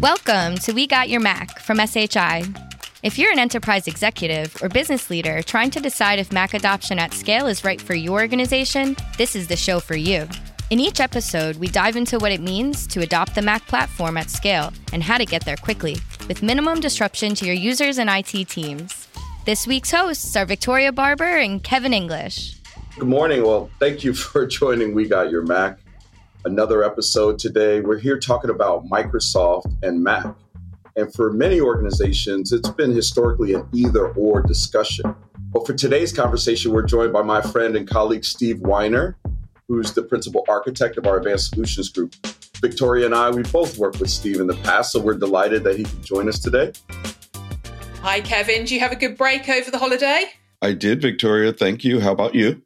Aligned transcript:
Welcome 0.00 0.56
to 0.58 0.72
We 0.72 0.86
Got 0.86 1.08
Your 1.08 1.20
Mac 1.20 1.58
from 1.60 1.78
SHI. 1.78 2.44
If 3.02 3.18
you're 3.18 3.30
an 3.30 3.38
enterprise 3.38 3.86
executive 3.86 4.56
or 4.62 4.68
business 4.68 5.10
leader 5.10 5.42
trying 5.42 5.70
to 5.70 5.80
decide 5.80 6.18
if 6.18 6.32
Mac 6.32 6.54
adoption 6.54 6.98
at 6.98 7.14
scale 7.14 7.46
is 7.46 7.64
right 7.64 7.80
for 7.80 7.94
your 7.94 8.20
organization, 8.20 8.96
this 9.16 9.36
is 9.36 9.46
the 9.46 9.56
show 9.56 9.80
for 9.80 9.96
you. 9.96 10.26
In 10.70 10.80
each 10.80 11.00
episode, 11.00 11.56
we 11.56 11.68
dive 11.68 11.96
into 11.96 12.18
what 12.18 12.32
it 12.32 12.40
means 12.40 12.86
to 12.88 13.00
adopt 13.00 13.34
the 13.34 13.42
Mac 13.42 13.66
platform 13.68 14.16
at 14.16 14.30
scale 14.30 14.72
and 14.92 15.02
how 15.02 15.16
to 15.16 15.24
get 15.24 15.44
there 15.44 15.56
quickly 15.56 15.96
with 16.26 16.42
minimum 16.42 16.80
disruption 16.80 17.34
to 17.36 17.46
your 17.46 17.54
users 17.54 17.98
and 17.98 18.10
IT 18.10 18.48
teams. 18.48 18.97
This 19.48 19.66
week's 19.66 19.92
hosts 19.92 20.36
are 20.36 20.44
Victoria 20.44 20.92
Barber 20.92 21.38
and 21.38 21.64
Kevin 21.64 21.94
English. 21.94 22.58
Good 22.98 23.08
morning. 23.08 23.42
Well, 23.42 23.70
thank 23.78 24.04
you 24.04 24.12
for 24.28 24.46
joining 24.46 24.94
We 24.94 25.08
Got 25.08 25.30
Your 25.30 25.40
Mac 25.40 25.78
another 26.44 26.84
episode 26.84 27.38
today. 27.38 27.80
We're 27.80 27.96
here 27.96 28.18
talking 28.18 28.50
about 28.50 28.84
Microsoft 28.90 29.74
and 29.82 30.04
Mac. 30.04 30.26
And 30.96 31.10
for 31.14 31.32
many 31.32 31.62
organizations, 31.62 32.52
it's 32.52 32.68
been 32.68 32.90
historically 32.90 33.54
an 33.54 33.66
either 33.72 34.08
or 34.08 34.42
discussion. 34.42 35.16
But 35.50 35.66
for 35.66 35.72
today's 35.72 36.12
conversation, 36.12 36.70
we're 36.70 36.82
joined 36.82 37.14
by 37.14 37.22
my 37.22 37.40
friend 37.40 37.74
and 37.74 37.88
colleague 37.88 38.26
Steve 38.26 38.60
Weiner, 38.60 39.16
who's 39.66 39.94
the 39.94 40.02
principal 40.02 40.44
architect 40.46 40.98
of 40.98 41.06
our 41.06 41.16
Advanced 41.16 41.54
Solutions 41.54 41.88
Group. 41.88 42.16
Victoria 42.60 43.06
and 43.06 43.14
I, 43.14 43.30
we 43.30 43.44
both 43.44 43.78
worked 43.78 43.98
with 43.98 44.10
Steve 44.10 44.40
in 44.40 44.46
the 44.46 44.56
past, 44.56 44.92
so 44.92 45.00
we're 45.00 45.14
delighted 45.14 45.64
that 45.64 45.78
he 45.78 45.84
could 45.84 46.02
join 46.02 46.28
us 46.28 46.38
today. 46.38 46.72
Hi, 48.02 48.20
Kevin. 48.20 48.64
Do 48.64 48.74
you 48.74 48.80
have 48.80 48.92
a 48.92 48.96
good 48.96 49.16
break 49.16 49.48
over 49.48 49.70
the 49.70 49.78
holiday? 49.78 50.24
I 50.62 50.72
did, 50.72 51.02
Victoria. 51.02 51.52
Thank 51.52 51.84
you. 51.84 52.00
How 52.00 52.12
about 52.12 52.34
you? 52.34 52.62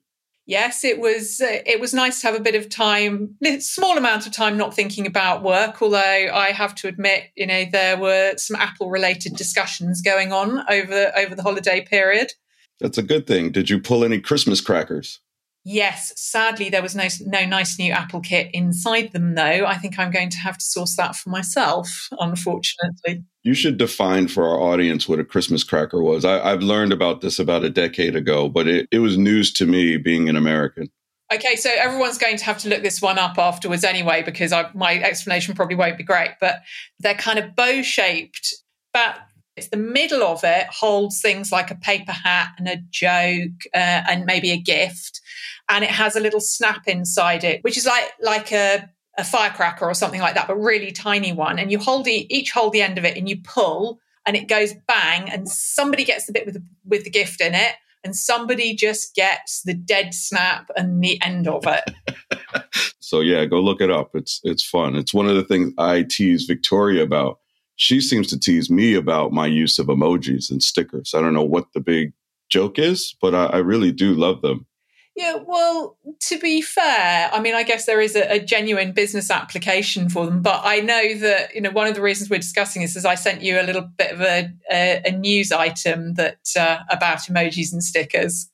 yes, 0.46 0.84
it 0.84 1.00
was 1.00 1.40
uh, 1.40 1.62
it 1.64 1.80
was 1.80 1.94
nice 1.94 2.20
to 2.20 2.26
have 2.26 2.36
a 2.36 2.42
bit 2.42 2.54
of 2.54 2.68
time, 2.68 3.36
small 3.58 3.96
amount 3.96 4.26
of 4.26 4.32
time, 4.32 4.56
not 4.56 4.74
thinking 4.74 5.06
about 5.06 5.42
work. 5.42 5.80
Although 5.80 5.98
I 5.98 6.52
have 6.52 6.74
to 6.76 6.88
admit, 6.88 7.24
you 7.36 7.46
know, 7.46 7.64
there 7.64 7.96
were 7.96 8.34
some 8.36 8.56
Apple 8.56 8.90
related 8.90 9.34
discussions 9.34 10.02
going 10.02 10.32
on 10.32 10.64
over 10.68 11.12
over 11.16 11.34
the 11.34 11.42
holiday 11.42 11.80
period. 11.84 12.32
That's 12.80 12.98
a 12.98 13.02
good 13.02 13.26
thing. 13.26 13.50
Did 13.50 13.70
you 13.70 13.80
pull 13.80 14.04
any 14.04 14.20
Christmas 14.20 14.60
crackers? 14.60 15.20
Yes, 15.64 16.12
sadly 16.16 16.70
there 16.70 16.82
was 16.82 16.96
no 16.96 17.06
no 17.26 17.44
nice 17.46 17.78
new 17.78 17.92
Apple 17.92 18.20
kit 18.20 18.50
inside 18.52 19.12
them 19.12 19.34
though. 19.34 19.64
I 19.64 19.76
think 19.76 19.96
I'm 19.96 20.10
going 20.10 20.30
to 20.30 20.38
have 20.38 20.58
to 20.58 20.64
source 20.64 20.96
that 20.96 21.14
for 21.14 21.30
myself, 21.30 22.08
unfortunately. 22.18 23.24
You 23.44 23.54
should 23.54 23.76
define 23.76 24.26
for 24.26 24.48
our 24.48 24.60
audience 24.60 25.08
what 25.08 25.20
a 25.20 25.24
Christmas 25.24 25.62
cracker 25.62 26.02
was. 26.02 26.24
I, 26.24 26.50
have 26.50 26.62
learned 26.62 26.92
about 26.92 27.20
this 27.20 27.38
about 27.38 27.64
a 27.64 27.70
decade 27.70 28.16
ago, 28.16 28.48
but 28.48 28.66
it, 28.66 28.88
it 28.90 28.98
was 28.98 29.16
news 29.16 29.52
to 29.54 29.66
me 29.66 29.96
being 29.98 30.28
an 30.28 30.36
American. 30.36 30.90
Okay, 31.32 31.56
so 31.56 31.70
everyone's 31.78 32.18
going 32.18 32.36
to 32.36 32.44
have 32.44 32.58
to 32.58 32.68
look 32.68 32.82
this 32.82 33.00
one 33.00 33.18
up 33.18 33.38
afterwards 33.38 33.84
anyway, 33.84 34.22
because 34.22 34.52
I, 34.52 34.68
my 34.74 34.98
explanation 34.98 35.54
probably 35.54 35.76
won't 35.76 35.96
be 35.96 36.04
great. 36.04 36.30
But 36.40 36.62
they're 37.00 37.14
kind 37.14 37.38
of 37.38 37.56
bow 37.56 37.82
shaped, 37.82 38.54
but 38.92 39.16
it's 39.56 39.68
the 39.68 39.76
middle 39.76 40.22
of 40.22 40.44
it 40.44 40.66
holds 40.68 41.20
things 41.20 41.52
like 41.52 41.70
a 41.70 41.74
paper 41.74 42.12
hat 42.12 42.50
and 42.58 42.68
a 42.68 42.76
joke 42.90 43.66
uh, 43.74 44.02
and 44.08 44.24
maybe 44.24 44.50
a 44.50 44.56
gift 44.56 45.20
and 45.68 45.84
it 45.84 45.90
has 45.90 46.16
a 46.16 46.20
little 46.20 46.40
snap 46.40 46.86
inside 46.86 47.44
it, 47.44 47.62
which 47.64 47.76
is 47.76 47.86
like 47.86 48.12
like 48.20 48.52
a 48.52 48.88
a 49.18 49.24
firecracker 49.24 49.84
or 49.84 49.94
something 49.94 50.20
like 50.20 50.34
that, 50.34 50.48
but 50.48 50.56
really 50.56 50.90
tiny 50.90 51.32
one. 51.32 51.58
And 51.58 51.70
you 51.70 51.78
hold 51.78 52.04
the, 52.04 52.26
each 52.34 52.50
hold 52.50 52.72
the 52.72 52.82
end 52.82 52.96
of 52.96 53.04
it 53.04 53.16
and 53.16 53.28
you 53.28 53.36
pull, 53.42 54.00
and 54.24 54.36
it 54.36 54.48
goes 54.48 54.72
bang, 54.86 55.28
and 55.30 55.48
somebody 55.48 56.04
gets 56.04 56.26
the 56.26 56.32
bit 56.32 56.46
with 56.46 56.54
the, 56.54 56.64
with 56.84 57.04
the 57.04 57.10
gift 57.10 57.40
in 57.40 57.54
it, 57.54 57.74
and 58.04 58.16
somebody 58.16 58.74
just 58.74 59.14
gets 59.14 59.62
the 59.62 59.74
dead 59.74 60.14
snap 60.14 60.70
and 60.76 61.02
the 61.02 61.20
end 61.22 61.46
of 61.46 61.64
it. 61.66 62.64
so 63.00 63.20
yeah, 63.20 63.44
go 63.44 63.60
look 63.60 63.80
it 63.80 63.90
up. 63.90 64.10
It's 64.14 64.40
it's 64.44 64.64
fun. 64.64 64.96
It's 64.96 65.12
one 65.12 65.28
of 65.28 65.36
the 65.36 65.44
things 65.44 65.72
I 65.78 66.04
tease 66.08 66.44
Victoria 66.44 67.02
about. 67.02 67.38
She 67.76 68.00
seems 68.00 68.28
to 68.28 68.38
tease 68.38 68.70
me 68.70 68.94
about 68.94 69.32
my 69.32 69.46
use 69.46 69.78
of 69.78 69.86
emojis 69.86 70.50
and 70.50 70.62
stickers. 70.62 71.14
I 71.14 71.20
don't 71.20 71.34
know 71.34 71.44
what 71.44 71.72
the 71.72 71.80
big 71.80 72.12
joke 72.48 72.78
is, 72.78 73.16
but 73.20 73.34
I, 73.34 73.46
I 73.46 73.58
really 73.58 73.92
do 73.92 74.14
love 74.14 74.40
them. 74.42 74.66
Yeah, 75.14 75.36
well, 75.46 75.98
to 76.20 76.38
be 76.38 76.62
fair, 76.62 77.28
I 77.32 77.40
mean, 77.40 77.54
I 77.54 77.64
guess 77.64 77.84
there 77.84 78.00
is 78.00 78.16
a, 78.16 78.36
a, 78.36 78.38
genuine 78.38 78.92
business 78.92 79.30
application 79.30 80.08
for 80.08 80.24
them. 80.24 80.40
But 80.40 80.62
I 80.64 80.80
know 80.80 81.18
that, 81.18 81.54
you 81.54 81.60
know, 81.60 81.70
one 81.70 81.86
of 81.86 81.94
the 81.94 82.00
reasons 82.00 82.30
we're 82.30 82.38
discussing 82.38 82.80
this 82.80 82.96
is 82.96 83.04
I 83.04 83.14
sent 83.14 83.42
you 83.42 83.60
a 83.60 83.62
little 83.62 83.82
bit 83.82 84.12
of 84.12 84.22
a, 84.22 84.50
a, 84.70 85.02
a 85.04 85.12
news 85.12 85.52
item 85.52 86.14
that 86.14 86.38
uh, 86.58 86.78
about 86.88 87.18
emojis 87.18 87.72
and 87.72 87.84
stickers. 87.84 88.50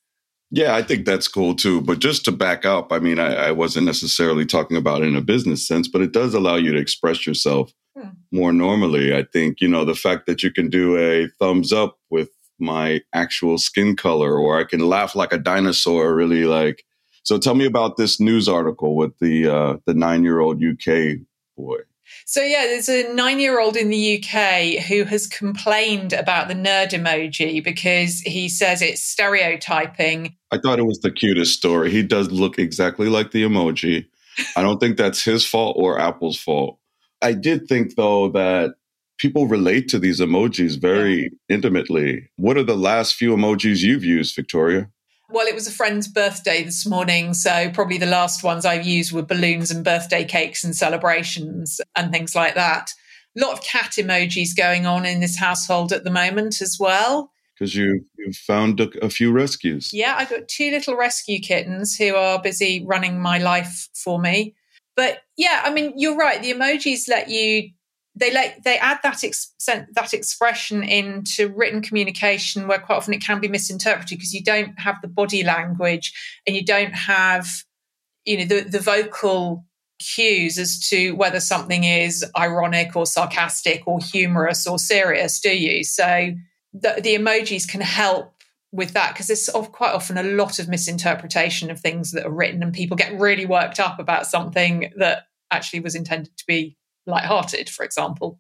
Yeah, 0.50 0.74
I 0.74 0.82
think 0.82 1.06
that's 1.06 1.28
cool 1.28 1.54
too. 1.54 1.80
But 1.80 2.00
just 2.00 2.24
to 2.24 2.32
back 2.32 2.64
up, 2.64 2.92
I 2.92 2.98
mean, 2.98 3.20
I, 3.20 3.34
I 3.34 3.52
wasn't 3.52 3.86
necessarily 3.86 4.44
talking 4.44 4.76
about 4.76 5.02
it 5.02 5.08
in 5.08 5.16
a 5.16 5.20
business 5.20 5.66
sense, 5.66 5.86
but 5.86 6.00
it 6.00 6.12
does 6.12 6.34
allow 6.34 6.56
you 6.56 6.72
to 6.72 6.78
express 6.78 7.24
yourself 7.24 7.72
hmm. 7.96 8.08
more 8.32 8.52
normally. 8.52 9.14
I 9.14 9.22
think, 9.22 9.60
you 9.60 9.68
know, 9.68 9.84
the 9.84 9.94
fact 9.94 10.26
that 10.26 10.42
you 10.42 10.50
can 10.50 10.70
do 10.70 10.96
a 10.96 11.28
thumbs 11.38 11.72
up 11.72 11.98
with 12.10 12.30
my 12.58 13.00
actual 13.12 13.58
skin 13.58 13.96
color 13.96 14.36
or 14.36 14.58
I 14.58 14.64
can 14.64 14.80
laugh 14.80 15.14
like 15.14 15.32
a 15.32 15.38
dinosaur 15.38 16.14
really 16.14 16.44
like 16.44 16.84
so 17.28 17.36
tell 17.36 17.54
me 17.54 17.66
about 17.66 17.98
this 17.98 18.18
news 18.18 18.48
article 18.48 18.96
with 18.96 19.18
the 19.18 19.46
uh, 19.48 19.76
the 19.84 19.92
9-year-old 19.92 20.64
UK 20.64 21.18
boy. 21.58 21.76
So 22.24 22.40
yeah, 22.40 22.62
there's 22.62 22.88
a 22.88 23.04
9-year-old 23.04 23.76
in 23.76 23.90
the 23.90 24.16
UK 24.16 24.82
who 24.84 25.04
has 25.04 25.26
complained 25.26 26.14
about 26.14 26.48
the 26.48 26.54
nerd 26.54 26.92
emoji 26.92 27.62
because 27.62 28.20
he 28.20 28.48
says 28.48 28.80
it's 28.80 29.02
stereotyping. 29.02 30.36
I 30.50 30.56
thought 30.56 30.78
it 30.78 30.86
was 30.86 31.00
the 31.00 31.10
cutest 31.10 31.52
story. 31.52 31.90
He 31.90 32.02
does 32.02 32.30
look 32.30 32.58
exactly 32.58 33.10
like 33.10 33.32
the 33.32 33.42
emoji. 33.42 34.06
I 34.56 34.62
don't 34.62 34.78
think 34.78 34.96
that's 34.96 35.22
his 35.22 35.44
fault 35.44 35.76
or 35.78 35.98
Apple's 35.98 36.40
fault. 36.40 36.78
I 37.20 37.34
did 37.34 37.66
think 37.66 37.94
though 37.96 38.30
that 38.30 38.76
people 39.18 39.46
relate 39.46 39.88
to 39.88 39.98
these 39.98 40.20
emojis 40.20 40.80
very 40.80 41.22
yeah. 41.22 41.28
intimately. 41.56 42.30
What 42.36 42.56
are 42.56 42.62
the 42.62 42.76
last 42.76 43.14
few 43.14 43.36
emojis 43.36 43.82
you've 43.82 44.04
used, 44.04 44.34
Victoria? 44.34 44.88
Well, 45.30 45.46
it 45.46 45.54
was 45.54 45.66
a 45.66 45.72
friend's 45.72 46.08
birthday 46.08 46.62
this 46.62 46.86
morning. 46.86 47.34
So, 47.34 47.70
probably 47.70 47.98
the 47.98 48.06
last 48.06 48.42
ones 48.42 48.64
I've 48.64 48.86
used 48.86 49.12
were 49.12 49.22
balloons 49.22 49.70
and 49.70 49.84
birthday 49.84 50.24
cakes 50.24 50.64
and 50.64 50.74
celebrations 50.74 51.80
and 51.94 52.10
things 52.10 52.34
like 52.34 52.54
that. 52.54 52.92
A 53.36 53.40
lot 53.44 53.52
of 53.52 53.62
cat 53.62 53.92
emojis 53.98 54.56
going 54.56 54.86
on 54.86 55.04
in 55.04 55.20
this 55.20 55.36
household 55.36 55.92
at 55.92 56.04
the 56.04 56.10
moment 56.10 56.62
as 56.62 56.78
well. 56.80 57.30
Because 57.54 57.74
you, 57.74 58.04
you 58.16 58.32
found 58.32 58.80
a, 58.80 58.88
a 59.04 59.10
few 59.10 59.32
rescues. 59.32 59.92
Yeah, 59.92 60.14
I've 60.16 60.30
got 60.30 60.48
two 60.48 60.70
little 60.70 60.96
rescue 60.96 61.40
kittens 61.40 61.96
who 61.96 62.14
are 62.14 62.40
busy 62.40 62.84
running 62.86 63.20
my 63.20 63.38
life 63.38 63.88
for 63.94 64.18
me. 64.18 64.54
But 64.96 65.18
yeah, 65.36 65.62
I 65.64 65.70
mean, 65.70 65.92
you're 65.96 66.16
right. 66.16 66.40
The 66.40 66.54
emojis 66.54 67.08
let 67.08 67.28
you 67.28 67.70
they 68.18 68.32
like 68.32 68.62
they 68.64 68.78
add 68.78 68.98
that 69.02 69.22
ex- 69.22 69.52
that 69.66 70.12
expression 70.12 70.82
into 70.82 71.48
written 71.48 71.82
communication 71.82 72.66
where 72.66 72.78
quite 72.78 72.96
often 72.96 73.14
it 73.14 73.22
can 73.22 73.40
be 73.40 73.48
misinterpreted 73.48 74.18
because 74.18 74.34
you 74.34 74.42
don't 74.42 74.78
have 74.78 74.96
the 75.02 75.08
body 75.08 75.42
language 75.42 76.12
and 76.46 76.56
you 76.56 76.64
don't 76.64 76.94
have 76.94 77.48
you 78.24 78.38
know 78.38 78.44
the, 78.44 78.68
the 78.68 78.80
vocal 78.80 79.64
cues 79.98 80.58
as 80.58 80.78
to 80.88 81.12
whether 81.12 81.40
something 81.40 81.84
is 81.84 82.24
ironic 82.36 82.94
or 82.94 83.06
sarcastic 83.06 83.82
or 83.86 83.98
humorous 83.98 84.66
or 84.66 84.78
serious 84.78 85.40
do 85.40 85.56
you? 85.56 85.84
So 85.84 86.32
the, 86.72 87.00
the 87.02 87.16
emojis 87.16 87.68
can 87.68 87.80
help 87.80 88.34
with 88.70 88.92
that 88.92 89.14
because 89.14 89.26
there's 89.26 89.48
quite 89.72 89.94
often 89.94 90.18
a 90.18 90.22
lot 90.22 90.58
of 90.58 90.68
misinterpretation 90.68 91.70
of 91.70 91.80
things 91.80 92.12
that 92.12 92.26
are 92.26 92.30
written 92.30 92.62
and 92.62 92.72
people 92.72 92.96
get 92.96 93.18
really 93.18 93.46
worked 93.46 93.80
up 93.80 93.98
about 93.98 94.26
something 94.26 94.92
that 94.96 95.24
actually 95.50 95.80
was 95.80 95.94
intended 95.94 96.36
to 96.36 96.44
be 96.46 96.76
lighthearted, 97.08 97.68
for 97.68 97.84
example. 97.84 98.38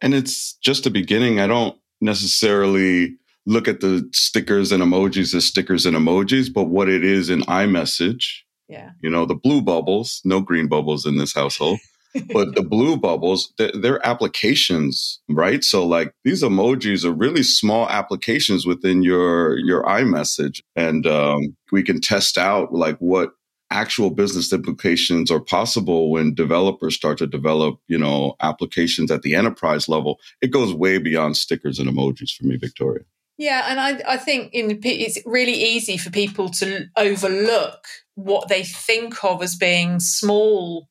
And 0.00 0.14
it's 0.14 0.54
just 0.54 0.86
a 0.86 0.90
beginning. 0.90 1.40
I 1.40 1.46
don't 1.46 1.76
necessarily 2.00 3.16
look 3.46 3.66
at 3.66 3.80
the 3.80 4.08
stickers 4.12 4.70
and 4.72 4.82
emojis 4.82 5.34
as 5.34 5.44
stickers 5.44 5.86
and 5.86 5.96
emojis, 5.96 6.52
but 6.52 6.64
what 6.64 6.88
it 6.88 7.04
is 7.04 7.30
in 7.30 7.40
iMessage. 7.42 8.24
Yeah. 8.68 8.90
You 9.00 9.08
know, 9.08 9.24
the 9.24 9.34
blue 9.34 9.62
bubbles, 9.62 10.20
no 10.24 10.40
green 10.40 10.68
bubbles 10.68 11.06
in 11.06 11.16
this 11.16 11.34
household. 11.34 11.78
but 12.32 12.54
the 12.54 12.62
blue 12.62 12.96
bubbles, 12.96 13.52
they're, 13.58 13.72
they're, 13.72 14.06
applications, 14.06 15.20
right? 15.28 15.62
So 15.62 15.86
like 15.86 16.12
these 16.24 16.42
emojis 16.42 17.04
are 17.04 17.12
really 17.12 17.42
small 17.42 17.88
applications 17.88 18.66
within 18.66 19.02
your 19.02 19.58
your 19.58 19.82
iMessage, 19.84 20.62
and 20.74 21.06
um, 21.06 21.56
we 21.70 21.82
can 21.82 22.00
test 22.00 22.38
out 22.38 22.72
like 22.72 22.96
what 22.98 23.32
actual 23.70 24.10
business 24.10 24.52
implications 24.52 25.30
are 25.30 25.40
possible 25.40 26.10
when 26.10 26.34
developers 26.34 26.94
start 26.94 27.18
to 27.18 27.26
develop, 27.26 27.78
you 27.86 27.98
know, 27.98 28.34
applications 28.40 29.10
at 29.10 29.22
the 29.22 29.34
enterprise 29.34 29.88
level. 29.88 30.18
It 30.40 30.48
goes 30.48 30.72
way 30.72 30.98
beyond 30.98 31.36
stickers 31.36 31.78
and 31.78 31.88
emojis 31.88 32.34
for 32.34 32.44
me, 32.44 32.56
Victoria. 32.56 33.04
Yeah, 33.36 33.66
and 33.68 33.78
I, 33.78 34.14
I 34.14 34.16
think 34.16 34.52
in, 34.52 34.80
it's 34.82 35.18
really 35.24 35.52
easy 35.52 35.96
for 35.96 36.10
people 36.10 36.48
to 36.50 36.86
overlook 36.96 37.86
what 38.16 38.48
they 38.48 38.64
think 38.64 39.22
of 39.22 39.42
as 39.42 39.54
being 39.54 40.00
small 40.00 40.88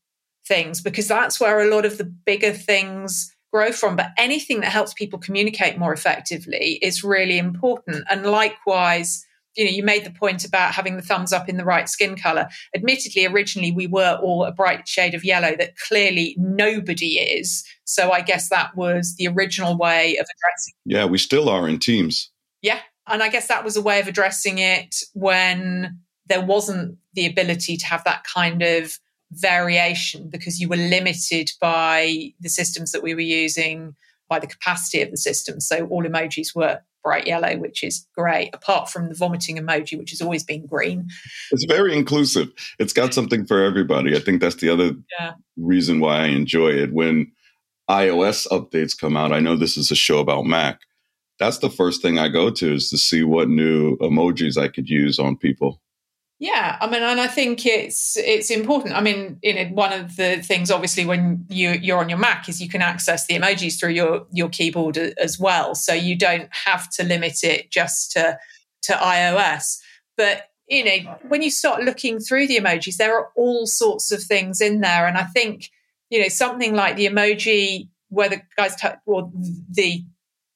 things 0.48 0.82
because 0.82 1.10
that's 1.10 1.42
where 1.42 1.60
a 1.62 1.70
lot 1.70 1.86
of 1.86 1.98
the 1.98 2.06
bigger 2.06 2.54
things 2.54 3.36
grow 3.52 3.74
from. 3.74 3.98
But 3.98 4.12
anything 4.18 4.62
that 4.62 4.72
helps 4.72 4.94
people 4.94 5.20
communicate 5.20 5.78
more 5.78 5.92
effectively 5.92 6.80
is 6.82 7.04
really 7.04 7.38
important. 7.38 8.06
And 8.10 8.26
likewise, 8.26 9.26
you 9.58 9.66
know, 9.66 9.72
you 9.72 9.84
made 9.84 10.06
the 10.06 10.12
point 10.12 10.46
about 10.46 10.74
having 10.74 10.96
the 10.96 11.02
thumbs 11.02 11.34
up 11.34 11.50
in 11.50 11.58
the 11.58 11.66
right 11.66 11.90
skin 11.90 12.16
color. 12.16 12.48
Admittedly, 12.76 13.26
originally 13.26 13.72
we 13.72 13.88
were 13.88 14.20
all 14.22 14.46
a 14.46 14.52
bright 14.52 14.88
shade 14.88 15.16
of 15.16 15.26
yellow 15.26 15.56
that 15.58 15.78
clearly 15.78 16.36
nobody 16.38 17.18
is. 17.18 17.66
So 17.84 18.12
I 18.12 18.22
guess 18.22 18.50
that 18.50 18.78
was 18.78 19.16
the 19.18 19.28
original 19.28 19.76
way 19.76 20.16
of 20.18 20.26
addressing. 20.26 20.74
Yeah, 20.86 21.06
we 21.06 21.18
still 21.18 21.50
are 21.50 21.68
in 21.68 21.80
teams. 21.80 22.32
Yeah, 22.62 22.80
and 23.08 23.24
I 23.24 23.30
guess 23.30 23.48
that 23.48 23.64
was 23.64 23.76
a 23.76 23.82
way 23.82 24.00
of 24.00 24.08
addressing 24.08 24.60
it 24.60 24.96
when 25.14 26.00
there 26.28 26.46
wasn't 26.46 26.98
the 27.14 27.26
ability 27.26 27.78
to 27.78 27.86
have 27.88 28.04
that 28.04 28.24
kind 28.24 28.62
of 28.62 29.00
variation 29.32 30.30
because 30.30 30.60
you 30.60 30.70
were 30.70 30.78
limited 30.78 31.50
by 31.60 32.32
the 32.40 32.50
systems 32.50 32.92
that 32.92 33.04
we 33.04 33.14
were 33.14 33.22
using, 33.22 33.96
by 34.30 34.40
the 34.40 34.48
capacity 34.48 35.02
of 35.02 35.10
the 35.10 35.18
system. 35.18 35.60
So 35.60 35.88
all 35.88 36.04
emojis 36.04 36.56
were 36.56 36.82
bright 37.08 37.26
yellow, 37.26 37.56
which 37.58 37.86
is 37.86 38.06
great, 38.18 38.50
apart 38.52 38.90
from 38.90 39.08
the 39.08 39.16
vomiting 39.16 39.56
emoji, 39.56 39.98
which 39.98 40.10
has 40.10 40.22
always 40.22 40.44
been 40.44 40.66
green. 40.66 41.08
It's 41.54 41.64
very 41.64 41.96
inclusive. 41.96 42.50
It's 42.80 42.92
got 42.92 43.14
something 43.14 43.46
for 43.46 43.64
everybody. 43.64 44.14
I 44.14 44.20
think 44.20 44.42
that's 44.42 44.58
the 44.58 44.68
other 44.68 44.92
yeah. 45.18 45.36
reason 45.56 46.02
why 46.02 46.24
I 46.24 46.26
enjoy 46.26 46.72
it. 46.72 46.92
When 46.92 47.32
iOS 47.90 48.46
updates 48.50 49.00
come 49.00 49.16
out, 49.16 49.32
I 49.32 49.40
know 49.40 49.56
this 49.56 49.78
is 49.78 49.90
a 49.90 49.96
show 49.96 50.20
about 50.20 50.46
Mac. 50.46 50.82
That's 51.40 51.60
the 51.60 51.70
first 51.70 52.02
thing 52.02 52.20
I 52.20 52.28
go 52.28 52.50
to 52.50 52.74
is 52.74 52.90
to 52.90 52.98
see 52.98 53.24
what 53.24 53.48
new 53.48 53.96
emojis 54.00 54.62
I 54.62 54.68
could 54.68 54.90
use 54.90 55.18
on 55.18 55.38
people. 55.38 55.82
Yeah, 56.40 56.78
I 56.80 56.88
mean, 56.88 57.02
and 57.02 57.20
I 57.20 57.26
think 57.28 57.66
it's 57.66 58.16
it's 58.16 58.52
important. 58.52 58.94
I 58.94 59.02
mean, 59.02 59.40
you 59.42 59.56
know, 59.56 59.66
one 59.74 59.92
of 59.92 60.18
the 60.18 60.38
things, 60.44 60.70
obviously, 60.70 61.04
when 61.04 61.46
you 61.50 61.72
you're 61.72 61.98
on 61.98 62.10
your 62.10 62.20
Mac, 62.20 62.48
is 62.48 62.62
you 62.62 62.70
can 62.70 62.84
access 62.84 63.26
the 63.26 63.34
emojis 63.36 63.80
through 63.80 63.92
your 63.92 64.28
your 64.32 64.48
keyboard 64.50 64.98
as 64.98 65.40
well. 65.40 65.74
So 65.74 65.94
you 65.94 66.16
don't 66.16 66.48
have 66.52 66.92
to 66.92 67.04
limit 67.04 67.44
it 67.44 67.72
just 67.72 68.12
to 68.12 68.38
to 68.84 68.94
iOS. 68.94 69.80
But 70.16 70.44
you 70.68 70.86
know, 70.86 71.18
when 71.28 71.42
you 71.42 71.50
start 71.50 71.84
looking 71.84 72.20
through 72.20 72.48
the 72.48 72.58
emojis, 72.58 72.98
there 72.98 73.18
are 73.18 73.30
all 73.36 73.66
sorts 73.66 74.12
of 74.12 74.22
things 74.22 74.62
in 74.62 74.82
there, 74.82 75.08
and 75.08 75.18
I 75.18 75.24
think 75.24 75.72
you 76.12 76.22
know 76.22 76.30
something 76.30 76.76
like 76.76 76.98
the 76.98 77.08
emoji 77.08 77.90
where 78.10 78.30
the 78.30 78.42
guys 78.56 78.76
t- 78.76 78.88
or 79.08 79.32
the 79.72 80.04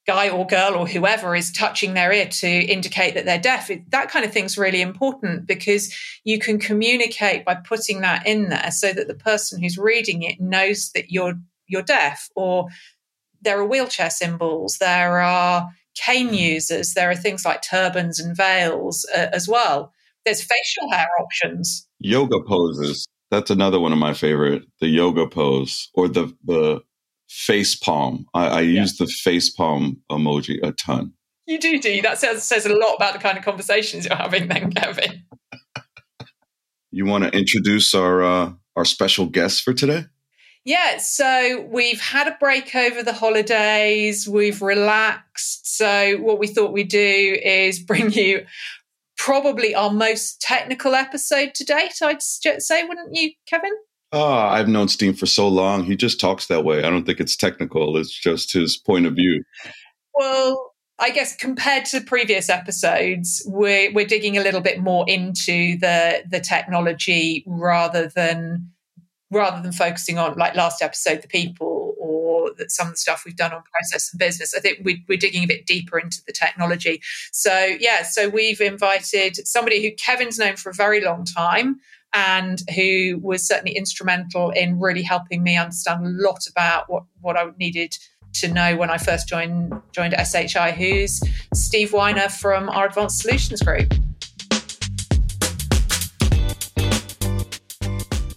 guy 0.06 0.28
or 0.28 0.46
girl 0.46 0.74
or 0.74 0.86
whoever 0.86 1.36
is 1.36 1.52
touching 1.52 1.94
their 1.94 2.12
ear 2.12 2.26
to 2.26 2.48
indicate 2.48 3.14
that 3.14 3.24
they're 3.24 3.38
deaf 3.38 3.70
that 3.88 4.10
kind 4.10 4.24
of 4.24 4.32
thing's 4.32 4.58
really 4.58 4.80
important 4.80 5.46
because 5.46 5.94
you 6.24 6.40
can 6.40 6.58
communicate 6.58 7.44
by 7.44 7.54
putting 7.54 8.00
that 8.00 8.26
in 8.26 8.48
there 8.48 8.70
so 8.72 8.92
that 8.92 9.06
the 9.06 9.14
person 9.14 9.62
who's 9.62 9.78
reading 9.78 10.22
it 10.22 10.40
knows 10.40 10.90
that 10.94 11.12
you're 11.12 11.34
you're 11.68 11.82
deaf 11.82 12.28
or 12.34 12.66
there 13.42 13.58
are 13.60 13.66
wheelchair 13.66 14.10
symbols 14.10 14.78
there 14.78 15.20
are 15.20 15.70
cane 15.94 16.32
users 16.32 16.94
there 16.94 17.10
are 17.10 17.16
things 17.16 17.44
like 17.44 17.62
turbans 17.62 18.18
and 18.18 18.36
veils 18.36 19.06
uh, 19.14 19.28
as 19.32 19.48
well. 19.48 19.92
There's 20.24 20.40
facial 20.40 20.90
hair 20.92 21.06
options. 21.20 21.86
Yoga 21.98 22.40
poses. 22.46 23.06
That's 23.30 23.50
another 23.50 23.80
one 23.80 23.92
of 23.92 23.98
my 23.98 24.14
favorite 24.14 24.64
the 24.80 24.88
yoga 24.88 25.26
pose 25.26 25.88
or 25.94 26.08
the 26.08 26.34
the 26.44 26.80
face 27.32 27.74
palm. 27.74 28.26
I, 28.34 28.46
I 28.46 28.60
yeah. 28.60 28.80
use 28.80 28.98
the 28.98 29.06
face 29.06 29.48
palm 29.48 30.00
emoji 30.10 30.62
a 30.62 30.72
ton. 30.72 31.12
You 31.46 31.58
do, 31.58 31.80
do. 31.80 32.02
That 32.02 32.18
says, 32.18 32.44
says 32.44 32.66
a 32.66 32.74
lot 32.74 32.94
about 32.94 33.14
the 33.14 33.18
kind 33.18 33.36
of 33.36 33.44
conversations 33.44 34.06
you're 34.06 34.16
having 34.16 34.48
then, 34.48 34.70
Kevin. 34.76 35.24
you 36.90 37.06
want 37.06 37.24
to 37.24 37.30
introduce 37.30 37.94
our 37.94 38.22
uh, 38.22 38.52
our 38.76 38.84
special 38.84 39.26
guest 39.26 39.62
for 39.62 39.72
today? 39.72 40.04
Yeah, 40.64 40.98
so 40.98 41.66
we've 41.68 42.00
had 42.00 42.28
a 42.28 42.36
break 42.38 42.76
over 42.76 43.02
the 43.02 43.12
holidays. 43.12 44.28
We've 44.28 44.62
relaxed. 44.62 45.76
So 45.76 46.18
what 46.18 46.38
we 46.38 46.46
thought 46.46 46.72
we'd 46.72 46.88
do 46.88 47.38
is 47.42 47.80
bring 47.80 48.12
you 48.12 48.46
probably 49.16 49.74
our 49.74 49.90
most 49.90 50.40
technical 50.40 50.94
episode 50.94 51.54
to 51.54 51.64
date. 51.64 51.94
I'd 52.02 52.22
say, 52.22 52.84
wouldn't 52.84 53.16
you, 53.16 53.32
Kevin? 53.46 53.72
Oh, 54.12 54.34
I've 54.34 54.68
known 54.68 54.88
Steve 54.88 55.18
for 55.18 55.26
so 55.26 55.48
long. 55.48 55.84
He 55.84 55.96
just 55.96 56.20
talks 56.20 56.46
that 56.46 56.64
way. 56.64 56.84
I 56.84 56.90
don't 56.90 57.04
think 57.04 57.18
it's 57.18 57.36
technical. 57.36 57.96
It's 57.96 58.10
just 58.10 58.52
his 58.52 58.76
point 58.76 59.06
of 59.06 59.14
view. 59.14 59.42
Well, 60.14 60.74
I 60.98 61.10
guess 61.10 61.34
compared 61.34 61.86
to 61.86 62.02
previous 62.02 62.50
episodes, 62.50 63.42
we're 63.46 63.92
we're 63.92 64.06
digging 64.06 64.36
a 64.36 64.42
little 64.42 64.60
bit 64.60 64.80
more 64.80 65.04
into 65.08 65.78
the 65.78 66.22
the 66.30 66.40
technology 66.40 67.42
rather 67.46 68.08
than 68.08 68.70
rather 69.30 69.62
than 69.62 69.72
focusing 69.72 70.18
on 70.18 70.36
like 70.36 70.54
last 70.54 70.82
episode 70.82 71.22
the 71.22 71.28
people 71.28 71.94
or 71.98 72.50
that 72.58 72.70
some 72.70 72.88
of 72.88 72.92
the 72.92 72.98
stuff 72.98 73.22
we've 73.24 73.36
done 73.36 73.52
on 73.52 73.62
process 73.72 74.10
and 74.12 74.18
business. 74.18 74.54
I 74.54 74.60
think 74.60 74.80
we, 74.84 75.02
we're 75.08 75.16
digging 75.16 75.44
a 75.44 75.46
bit 75.46 75.66
deeper 75.66 75.98
into 75.98 76.22
the 76.26 76.34
technology. 76.34 77.00
So 77.32 77.76
yeah, 77.80 78.02
so 78.02 78.28
we've 78.28 78.60
invited 78.60 79.36
somebody 79.48 79.82
who 79.82 79.94
Kevin's 79.96 80.38
known 80.38 80.56
for 80.56 80.68
a 80.68 80.74
very 80.74 81.00
long 81.00 81.24
time 81.24 81.80
and 82.14 82.62
who 82.74 83.18
was 83.22 83.46
certainly 83.46 83.76
instrumental 83.76 84.50
in 84.50 84.78
really 84.78 85.02
helping 85.02 85.42
me 85.42 85.56
understand 85.56 86.06
a 86.06 86.10
lot 86.10 86.46
about 86.50 86.90
what, 86.90 87.04
what 87.20 87.36
I 87.36 87.46
needed 87.58 87.96
to 88.34 88.48
know 88.48 88.76
when 88.76 88.90
I 88.90 88.98
first 88.98 89.28
joined 89.28 89.72
joined 89.92 90.14
SHI, 90.14 90.72
who's 90.72 91.20
Steve 91.54 91.92
Weiner 91.92 92.28
from 92.28 92.68
our 92.70 92.86
Advanced 92.86 93.20
Solutions 93.20 93.62
Group. 93.62 93.92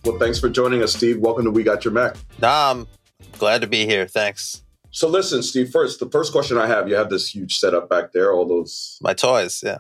Well, 0.04 0.20
thanks 0.20 0.40
for 0.40 0.50
joining 0.50 0.84
us, 0.84 0.94
Steve. 0.94 1.20
Welcome 1.20 1.46
to 1.46 1.52
We 1.52 1.64
Got 1.64 1.84
Your 1.84 1.94
Mac. 1.94 2.16
Nah, 2.40 2.72
I'm 2.72 2.88
glad 3.40 3.62
to 3.62 3.68
be 3.68 3.86
here. 3.86 4.08
Thanks. 4.08 4.62
So, 4.92 5.08
listen, 5.08 5.42
Steve. 5.44 5.72
First, 5.72 6.00
the 6.00 6.10
first 6.10 6.32
question 6.32 6.58
I 6.58 6.68
have: 6.68 6.88
You 6.88 6.96
have 6.96 7.10
this 7.10 7.34
huge 7.34 7.58
setup 7.58 7.90
back 7.90 8.14
there, 8.14 8.32
all 8.32 8.48
those 8.48 8.98
my 9.02 9.14
toys, 9.14 9.62
yeah, 9.66 9.80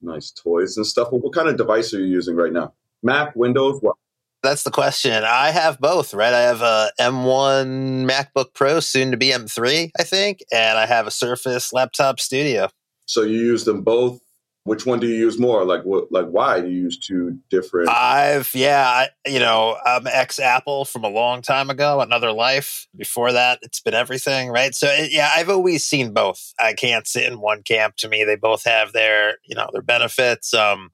nice 0.00 0.30
toys 0.30 0.76
and 0.76 0.86
stuff. 0.86 1.08
Well, 1.10 1.20
what 1.20 1.34
kind 1.34 1.48
of 1.48 1.56
device 1.56 1.92
are 1.94 1.98
you 1.98 2.06
using 2.06 2.36
right 2.36 2.52
now? 2.52 2.74
Mac, 3.06 3.34
Windows, 3.36 3.78
what? 3.80 3.96
That's 4.42 4.64
the 4.64 4.70
question. 4.70 5.24
I 5.24 5.50
have 5.50 5.80
both, 5.80 6.12
right? 6.12 6.34
I 6.34 6.42
have 6.42 6.60
a 6.60 6.90
M1 7.00 8.08
MacBook 8.08 8.52
Pro, 8.52 8.80
soon 8.80 9.10
to 9.12 9.16
be 9.16 9.30
M3, 9.30 9.90
I 9.98 10.02
think, 10.02 10.44
and 10.52 10.76
I 10.76 10.86
have 10.86 11.06
a 11.06 11.10
Surface 11.10 11.72
Laptop 11.72 12.20
Studio. 12.20 12.68
So 13.06 13.22
you 13.22 13.38
use 13.38 13.64
them 13.64 13.82
both. 13.82 14.20
Which 14.64 14.84
one 14.84 14.98
do 14.98 15.06
you 15.06 15.14
use 15.14 15.38
more? 15.38 15.64
Like 15.64 15.84
what? 15.84 16.10
Like 16.10 16.26
why 16.26 16.60
do 16.60 16.68
you 16.68 16.82
use 16.82 16.98
two 16.98 17.38
different? 17.50 17.88
I've 17.88 18.52
yeah, 18.52 19.06
you 19.24 19.38
know, 19.38 19.76
I'm 19.86 20.08
ex 20.08 20.40
Apple 20.40 20.84
from 20.84 21.04
a 21.04 21.08
long 21.08 21.40
time 21.40 21.70
ago, 21.70 22.00
another 22.00 22.32
life. 22.32 22.88
Before 22.96 23.30
that, 23.30 23.60
it's 23.62 23.78
been 23.78 23.94
everything, 23.94 24.48
right? 24.48 24.74
So 24.74 24.88
it, 24.88 25.12
yeah, 25.12 25.30
I've 25.36 25.50
always 25.50 25.84
seen 25.84 26.12
both. 26.12 26.52
I 26.58 26.72
can't 26.72 27.06
sit 27.06 27.30
in 27.30 27.40
one 27.40 27.62
camp. 27.62 27.94
To 27.98 28.08
me, 28.08 28.24
they 28.24 28.34
both 28.34 28.64
have 28.64 28.92
their 28.92 29.38
you 29.44 29.54
know 29.54 29.70
their 29.72 29.82
benefits. 29.82 30.52
Um, 30.52 30.90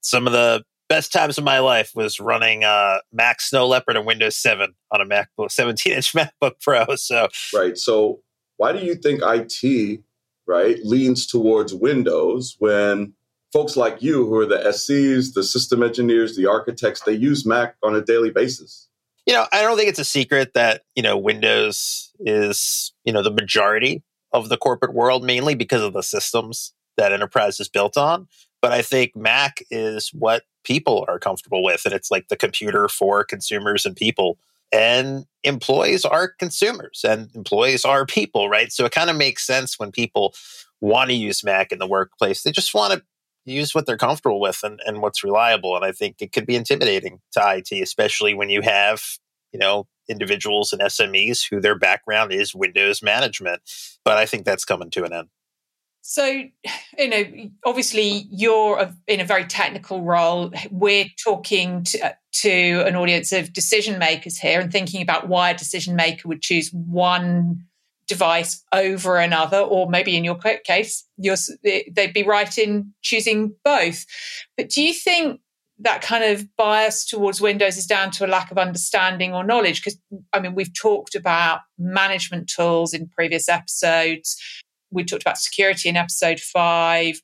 some 0.00 0.26
of 0.26 0.32
the 0.32 0.64
best 0.90 1.12
times 1.12 1.38
of 1.38 1.44
my 1.44 1.60
life 1.60 1.92
was 1.94 2.20
running 2.20 2.64
uh, 2.64 2.98
Mac 3.12 3.40
Snow 3.40 3.66
Leopard 3.66 3.96
and 3.96 4.04
Windows 4.04 4.36
7 4.36 4.74
on 4.90 5.00
a 5.00 5.06
MacBook 5.06 5.50
17 5.50 5.94
inch 5.94 6.12
MacBook 6.14 6.60
Pro. 6.60 6.84
So 6.96 7.28
right. 7.54 7.78
So 7.78 8.20
why 8.58 8.72
do 8.72 8.84
you 8.84 8.96
think 8.96 9.22
IT 9.24 10.00
right 10.46 10.78
leans 10.84 11.26
towards 11.26 11.72
Windows 11.72 12.56
when 12.58 13.14
folks 13.52 13.76
like 13.76 14.02
you, 14.02 14.26
who 14.26 14.34
are 14.34 14.46
the 14.46 14.58
SCs, 14.58 15.32
the 15.32 15.44
system 15.44 15.82
engineers, 15.82 16.36
the 16.36 16.46
architects, 16.46 17.02
they 17.02 17.14
use 17.14 17.46
Mac 17.46 17.76
on 17.82 17.94
a 17.94 18.02
daily 18.02 18.30
basis? 18.30 18.88
You 19.26 19.34
know, 19.34 19.46
I 19.52 19.62
don't 19.62 19.76
think 19.76 19.88
it's 19.88 19.98
a 20.00 20.04
secret 20.04 20.54
that 20.54 20.82
you 20.96 21.02
know 21.04 21.16
Windows 21.16 22.10
is 22.18 22.92
you 23.04 23.12
know 23.12 23.22
the 23.22 23.30
majority 23.30 24.02
of 24.32 24.48
the 24.48 24.56
corporate 24.56 24.94
world, 24.94 25.24
mainly 25.24 25.54
because 25.54 25.82
of 25.82 25.92
the 25.92 26.02
systems 26.02 26.72
that 26.96 27.12
enterprise 27.12 27.60
is 27.60 27.68
built 27.68 27.96
on. 27.96 28.26
But 28.62 28.72
I 28.72 28.82
think 28.82 29.16
Mac 29.16 29.62
is 29.70 30.10
what 30.12 30.42
people 30.64 31.04
are 31.08 31.18
comfortable 31.18 31.62
with. 31.62 31.82
And 31.84 31.94
it's 31.94 32.10
like 32.10 32.28
the 32.28 32.36
computer 32.36 32.88
for 32.88 33.24
consumers 33.24 33.86
and 33.86 33.96
people. 33.96 34.38
And 34.72 35.24
employees 35.42 36.04
are 36.04 36.28
consumers 36.28 37.04
and 37.06 37.34
employees 37.34 37.84
are 37.84 38.06
people, 38.06 38.48
right? 38.48 38.70
So 38.70 38.84
it 38.84 38.92
kind 38.92 39.10
of 39.10 39.16
makes 39.16 39.46
sense 39.46 39.78
when 39.78 39.90
people 39.90 40.34
want 40.80 41.10
to 41.10 41.16
use 41.16 41.42
Mac 41.42 41.72
in 41.72 41.78
the 41.78 41.86
workplace. 41.86 42.42
They 42.42 42.52
just 42.52 42.74
want 42.74 42.92
to 42.92 43.02
use 43.44 43.74
what 43.74 43.86
they're 43.86 43.96
comfortable 43.96 44.40
with 44.40 44.60
and, 44.62 44.80
and 44.86 45.00
what's 45.00 45.24
reliable. 45.24 45.74
And 45.74 45.84
I 45.84 45.92
think 45.92 46.16
it 46.20 46.32
could 46.32 46.46
be 46.46 46.56
intimidating 46.56 47.20
to 47.32 47.56
IT, 47.56 47.72
especially 47.72 48.34
when 48.34 48.50
you 48.50 48.60
have, 48.60 49.02
you 49.52 49.58
know, 49.58 49.86
individuals 50.08 50.72
and 50.72 50.82
SMEs 50.82 51.48
who 51.48 51.60
their 51.60 51.78
background 51.78 52.32
is 52.32 52.54
Windows 52.54 53.02
management. 53.02 53.62
But 54.04 54.18
I 54.18 54.26
think 54.26 54.44
that's 54.44 54.64
coming 54.64 54.90
to 54.90 55.04
an 55.04 55.12
end. 55.12 55.28
So, 56.02 56.24
you 56.98 57.08
know, 57.08 57.24
obviously 57.64 58.26
you're 58.30 58.92
in 59.06 59.20
a 59.20 59.24
very 59.24 59.44
technical 59.44 60.02
role. 60.02 60.50
We're 60.70 61.06
talking 61.22 61.84
to, 61.84 62.06
uh, 62.06 62.12
to 62.32 62.84
an 62.86 62.96
audience 62.96 63.32
of 63.32 63.52
decision 63.52 63.98
makers 63.98 64.38
here 64.38 64.60
and 64.60 64.72
thinking 64.72 65.02
about 65.02 65.28
why 65.28 65.50
a 65.50 65.56
decision 65.56 65.96
maker 65.96 66.26
would 66.28 66.42
choose 66.42 66.70
one 66.72 67.64
device 68.08 68.64
over 68.72 69.18
another, 69.18 69.58
or 69.58 69.88
maybe 69.88 70.16
in 70.16 70.24
your 70.24 70.36
case, 70.64 71.06
they'd 71.62 72.12
be 72.12 72.24
right 72.24 72.58
in 72.58 72.92
choosing 73.02 73.54
both. 73.64 74.04
But 74.56 74.68
do 74.70 74.82
you 74.82 74.92
think 74.92 75.40
that 75.78 76.02
kind 76.02 76.24
of 76.24 76.44
bias 76.56 77.06
towards 77.06 77.40
Windows 77.40 77.76
is 77.76 77.86
down 77.86 78.10
to 78.12 78.26
a 78.26 78.28
lack 78.28 78.50
of 78.50 78.58
understanding 78.58 79.32
or 79.32 79.44
knowledge? 79.44 79.82
Because, 79.82 80.00
I 80.32 80.40
mean, 80.40 80.56
we've 80.56 80.74
talked 80.74 81.14
about 81.14 81.60
management 81.78 82.48
tools 82.48 82.92
in 82.92 83.06
previous 83.06 83.48
episodes 83.48 84.36
we 84.90 85.04
talked 85.04 85.22
about 85.22 85.38
security 85.38 85.88
in 85.88 85.96
episode 85.96 86.40
five. 86.40 87.20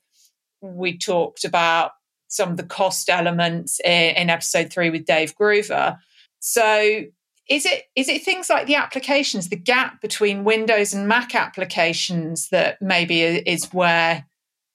We 0.61 0.97
talked 0.97 1.43
about 1.43 1.91
some 2.27 2.51
of 2.51 2.57
the 2.57 2.63
cost 2.63 3.09
elements 3.09 3.79
in, 3.83 4.15
in 4.15 4.29
episode 4.29 4.71
three 4.71 4.89
with 4.89 5.05
Dave 5.05 5.35
Groover. 5.35 5.97
So 6.39 7.03
is 7.49 7.65
it 7.65 7.83
is 7.95 8.09
it 8.09 8.23
things 8.23 8.49
like 8.49 8.67
the 8.67 8.75
applications, 8.75 9.49
the 9.49 9.55
gap 9.55 10.01
between 10.01 10.43
Windows 10.43 10.93
and 10.93 11.07
Mac 11.07 11.33
applications 11.33 12.49
that 12.49 12.81
maybe 12.81 13.21
is 13.21 13.71
where 13.73 14.25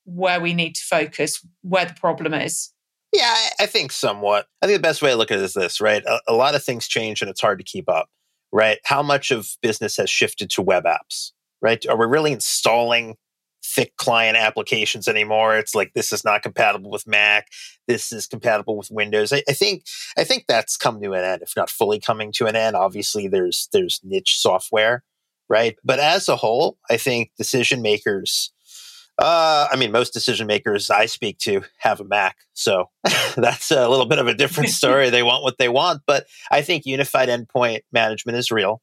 where 0.04 0.40
we 0.40 0.54
need 0.54 0.75
to 0.75 0.82
focus, 0.84 1.44
where 1.62 1.84
the 1.84 1.94
problem 1.94 2.34
is? 2.34 2.72
Yeah, 3.12 3.37
I 3.61 3.66
think 3.66 3.92
somewhat. 3.92 4.46
I 4.62 4.66
think 4.66 4.78
the 4.78 4.88
best 4.88 5.02
way 5.02 5.11
to 5.11 5.16
look 5.16 5.30
at 5.30 5.38
it 5.38 5.44
is 5.44 5.52
this, 5.52 5.80
right? 5.80 6.02
A, 6.06 6.20
a 6.28 6.32
lot 6.32 6.54
of 6.54 6.64
things 6.64 6.88
change 6.88 7.20
and 7.20 7.30
it's 7.30 7.42
hard 7.42 7.58
to 7.58 7.64
keep 7.64 7.88
up, 7.88 8.08
right? 8.52 8.78
How 8.84 9.02
much 9.02 9.30
of 9.30 9.50
business 9.61 9.99
has 9.99 10.08
shifted 10.08 10.49
to 10.50 10.62
web 10.62 10.84
apps, 10.84 11.32
right? 11.62 11.85
Are 11.88 11.97
we 11.97 12.07
really 12.07 12.33
installing 12.33 13.16
thick 13.64 13.97
client 13.97 14.37
applications 14.37 15.09
anymore. 15.09 15.57
It's 15.57 15.75
like 15.75 15.92
this 15.95 16.12
is 16.12 16.25
not 16.25 16.42
compatible 16.42 16.90
with 16.90 17.07
Mac. 17.07 17.49
This 17.87 18.12
is 18.12 18.26
compatible 18.26 18.76
with 18.76 18.90
Windows. 18.90 19.33
I, 19.33 19.42
I, 19.49 19.52
think 19.52 19.85
I 20.16 20.25
think 20.25 20.45
that's 20.49 20.76
come 20.76 21.00
to 21.00 21.12
an 21.12 21.25
end, 21.25 21.42
if 21.42 21.54
not 21.57 21.71
fully 21.71 22.00
coming 22.00 22.33
to 22.33 22.47
an 22.47 22.57
end. 22.57 22.76
Obviously, 22.76 23.28
there's 23.28 23.69
there's 23.73 24.00
niche 24.02 24.38
software, 24.40 25.04
right? 25.49 25.76
But 25.85 26.00
as 26.00 26.28
a 26.28 26.37
whole, 26.37 26.78
I 26.90 26.97
think 26.97 27.31
decision 27.38 27.83
makers. 27.83 28.52
Uh, 29.19 29.69
I 29.71 29.76
mean, 29.76 29.92
most 29.92 30.12
decision 30.12 30.47
makers 30.47 30.90
I 30.90 31.07
speak 31.07 31.38
to 31.40 31.62
have 31.78 32.00
a 32.00 32.04
Mac, 32.04 32.38
so 32.54 32.87
that's 33.37 33.71
a 33.71 33.88
little 33.88 34.07
bit 34.07 34.19
of 34.19 34.26
a 34.26 34.35
different 34.35 34.71
story. 34.81 35.11
they 35.11 35.23
want 35.23 35.42
what 35.42 35.59
they 35.59 35.69
want, 35.69 36.02
but 36.07 36.26
I 36.50 36.62
think 36.62 36.87
unified 36.87 37.28
endpoint 37.28 37.81
management 37.92 38.38
is 38.38 38.50
real. 38.50 38.81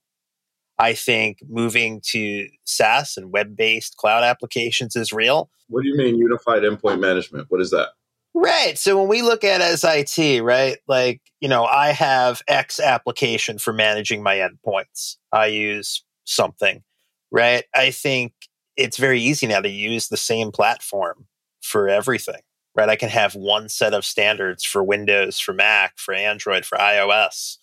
I 0.79 0.93
think 0.93 1.39
moving 1.47 2.01
to 2.11 2.47
SaaS 2.63 3.17
and 3.17 3.31
web 3.31 3.55
based 3.55 3.97
cloud 3.97 4.23
applications 4.23 4.95
is 4.95 5.11
real. 5.11 5.49
What 5.67 5.83
do 5.83 5.89
you 5.89 5.97
mean 5.97 6.17
unified 6.17 6.63
endpoint 6.63 6.99
management? 6.99 7.47
What 7.49 7.61
is 7.61 7.69
that? 7.71 7.89
Right. 8.33 8.77
So 8.77 8.97
when 8.97 9.09
we 9.09 9.21
look 9.21 9.43
at 9.43 9.59
as 9.59 9.83
IT, 9.83 10.41
right, 10.41 10.77
like, 10.87 11.21
you 11.41 11.49
know, 11.49 11.65
I 11.65 11.89
have 11.89 12.41
X 12.47 12.79
application 12.79 13.57
for 13.57 13.73
managing 13.73 14.23
my 14.23 14.35
endpoints. 14.37 15.17
I 15.33 15.47
use 15.47 16.03
something, 16.23 16.83
right? 17.31 17.65
I 17.75 17.91
think 17.91 18.33
it's 18.77 18.97
very 18.97 19.19
easy 19.19 19.47
now 19.47 19.59
to 19.59 19.69
use 19.69 20.07
the 20.07 20.17
same 20.17 20.51
platform 20.51 21.27
for 21.61 21.89
everything, 21.89 22.41
right? 22.75 22.87
I 22.87 22.95
can 22.95 23.09
have 23.09 23.35
one 23.35 23.67
set 23.67 23.93
of 23.93 24.05
standards 24.05 24.63
for 24.63 24.83
Windows, 24.83 25.39
for 25.39 25.53
Mac, 25.53 25.97
for 25.97 26.13
Android, 26.13 26.65
for 26.65 26.77
iOS. 26.77 27.57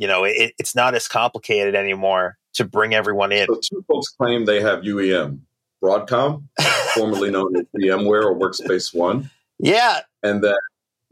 You 0.00 0.06
know, 0.06 0.24
it, 0.24 0.54
it's 0.58 0.74
not 0.74 0.94
as 0.94 1.06
complicated 1.06 1.74
anymore 1.74 2.38
to 2.54 2.64
bring 2.64 2.94
everyone 2.94 3.32
in. 3.32 3.46
So 3.46 3.60
two 3.62 3.84
folks 3.86 4.08
claim 4.08 4.46
they 4.46 4.62
have 4.62 4.80
UEM. 4.80 5.40
Broadcom, 5.82 6.44
formerly 6.94 7.30
known 7.30 7.54
as 7.56 7.66
VMware 7.76 8.24
or 8.24 8.34
Workspace 8.34 8.94
ONE. 8.94 9.30
Yeah. 9.58 10.00
And 10.22 10.42
then 10.42 10.54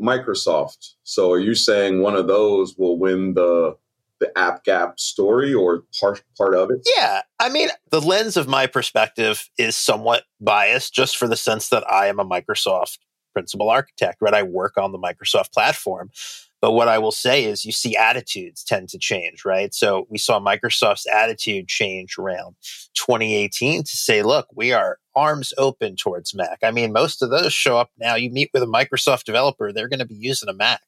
Microsoft. 0.00 0.94
So 1.04 1.30
are 1.32 1.38
you 1.38 1.54
saying 1.54 2.00
one 2.00 2.16
of 2.16 2.28
those 2.28 2.76
will 2.78 2.98
win 2.98 3.34
the 3.34 3.76
the 4.20 4.36
app 4.36 4.64
gap 4.64 4.98
story 4.98 5.54
or 5.54 5.84
part 6.00 6.22
part 6.36 6.54
of 6.54 6.70
it? 6.70 6.88
Yeah. 6.96 7.20
I 7.38 7.50
mean, 7.50 7.68
the 7.90 8.00
lens 8.00 8.38
of 8.38 8.48
my 8.48 8.66
perspective 8.66 9.50
is 9.58 9.76
somewhat 9.76 10.24
biased 10.40 10.94
just 10.94 11.18
for 11.18 11.28
the 11.28 11.36
sense 11.36 11.68
that 11.68 11.88
I 11.90 12.06
am 12.06 12.18
a 12.18 12.24
Microsoft 12.24 12.98
principal 13.34 13.68
architect, 13.68 14.16
right? 14.20 14.34
I 14.34 14.42
work 14.42 14.78
on 14.78 14.92
the 14.92 14.98
Microsoft 14.98 15.52
platform. 15.52 16.10
But 16.60 16.72
what 16.72 16.88
I 16.88 16.98
will 16.98 17.12
say 17.12 17.44
is 17.44 17.64
you 17.64 17.72
see 17.72 17.96
attitudes 17.96 18.64
tend 18.64 18.88
to 18.88 18.98
change, 18.98 19.44
right? 19.44 19.72
So 19.72 20.06
we 20.10 20.18
saw 20.18 20.40
Microsoft's 20.40 21.06
attitude 21.06 21.68
change 21.68 22.18
around 22.18 22.56
2018 22.94 23.84
to 23.84 23.96
say, 23.96 24.22
look, 24.22 24.48
we 24.54 24.72
are 24.72 24.98
arms 25.14 25.52
open 25.56 25.94
towards 25.94 26.34
Mac. 26.34 26.58
I 26.62 26.72
mean, 26.72 26.92
most 26.92 27.22
of 27.22 27.30
those 27.30 27.52
show 27.52 27.78
up 27.78 27.90
now. 27.98 28.16
You 28.16 28.30
meet 28.30 28.50
with 28.52 28.62
a 28.62 28.66
Microsoft 28.66 29.24
developer, 29.24 29.72
they're 29.72 29.88
going 29.88 30.00
to 30.00 30.06
be 30.06 30.16
using 30.16 30.48
a 30.48 30.52
Mac, 30.52 30.82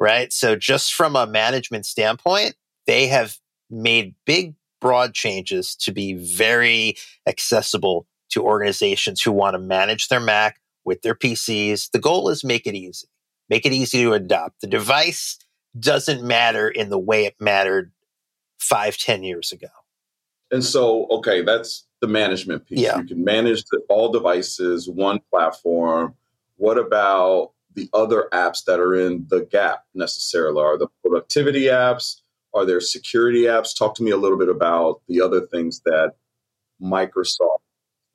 right? 0.00 0.32
So 0.32 0.56
just 0.56 0.92
from 0.92 1.14
a 1.14 1.26
management 1.26 1.86
standpoint, 1.86 2.56
they 2.86 3.06
have 3.06 3.36
made 3.70 4.16
big, 4.26 4.54
broad 4.80 5.14
changes 5.14 5.76
to 5.76 5.92
be 5.92 6.14
very 6.14 6.96
accessible 7.28 8.08
to 8.30 8.42
organizations 8.42 9.22
who 9.22 9.30
want 9.30 9.54
to 9.54 9.60
manage 9.60 10.08
their 10.08 10.20
Mac 10.20 10.58
with 10.84 11.02
their 11.02 11.14
PCs. 11.14 11.90
The 11.92 12.00
goal 12.00 12.28
is 12.28 12.42
make 12.42 12.66
it 12.66 12.74
easy 12.74 13.06
make 13.52 13.66
it 13.66 13.72
easy 13.74 14.02
to 14.02 14.14
adopt. 14.14 14.62
The 14.62 14.66
device 14.66 15.38
doesn't 15.78 16.22
matter 16.22 16.70
in 16.70 16.88
the 16.88 16.98
way 16.98 17.26
it 17.26 17.34
mattered 17.38 17.92
five, 18.58 18.96
ten 18.96 19.22
years 19.22 19.52
ago. 19.52 19.68
And 20.50 20.64
so, 20.64 21.06
okay, 21.10 21.42
that's 21.42 21.86
the 22.00 22.06
management 22.06 22.66
piece. 22.66 22.80
Yeah. 22.80 22.96
You 22.96 23.04
can 23.04 23.22
manage 23.22 23.62
the, 23.66 23.82
all 23.90 24.10
devices, 24.10 24.88
one 24.88 25.20
platform. 25.30 26.14
What 26.56 26.78
about 26.78 27.50
the 27.74 27.90
other 27.92 28.28
apps 28.32 28.64
that 28.64 28.80
are 28.80 28.94
in 28.94 29.26
the 29.28 29.44
gap 29.44 29.84
necessarily? 29.94 30.62
Are 30.62 30.78
the 30.78 30.88
productivity 31.02 31.64
apps? 31.64 32.22
Are 32.54 32.64
there 32.64 32.80
security 32.80 33.42
apps? 33.42 33.76
Talk 33.76 33.94
to 33.96 34.02
me 34.02 34.12
a 34.12 34.16
little 34.16 34.38
bit 34.38 34.48
about 34.48 35.02
the 35.08 35.20
other 35.20 35.42
things 35.42 35.82
that 35.84 36.12
Microsoft 36.82 37.60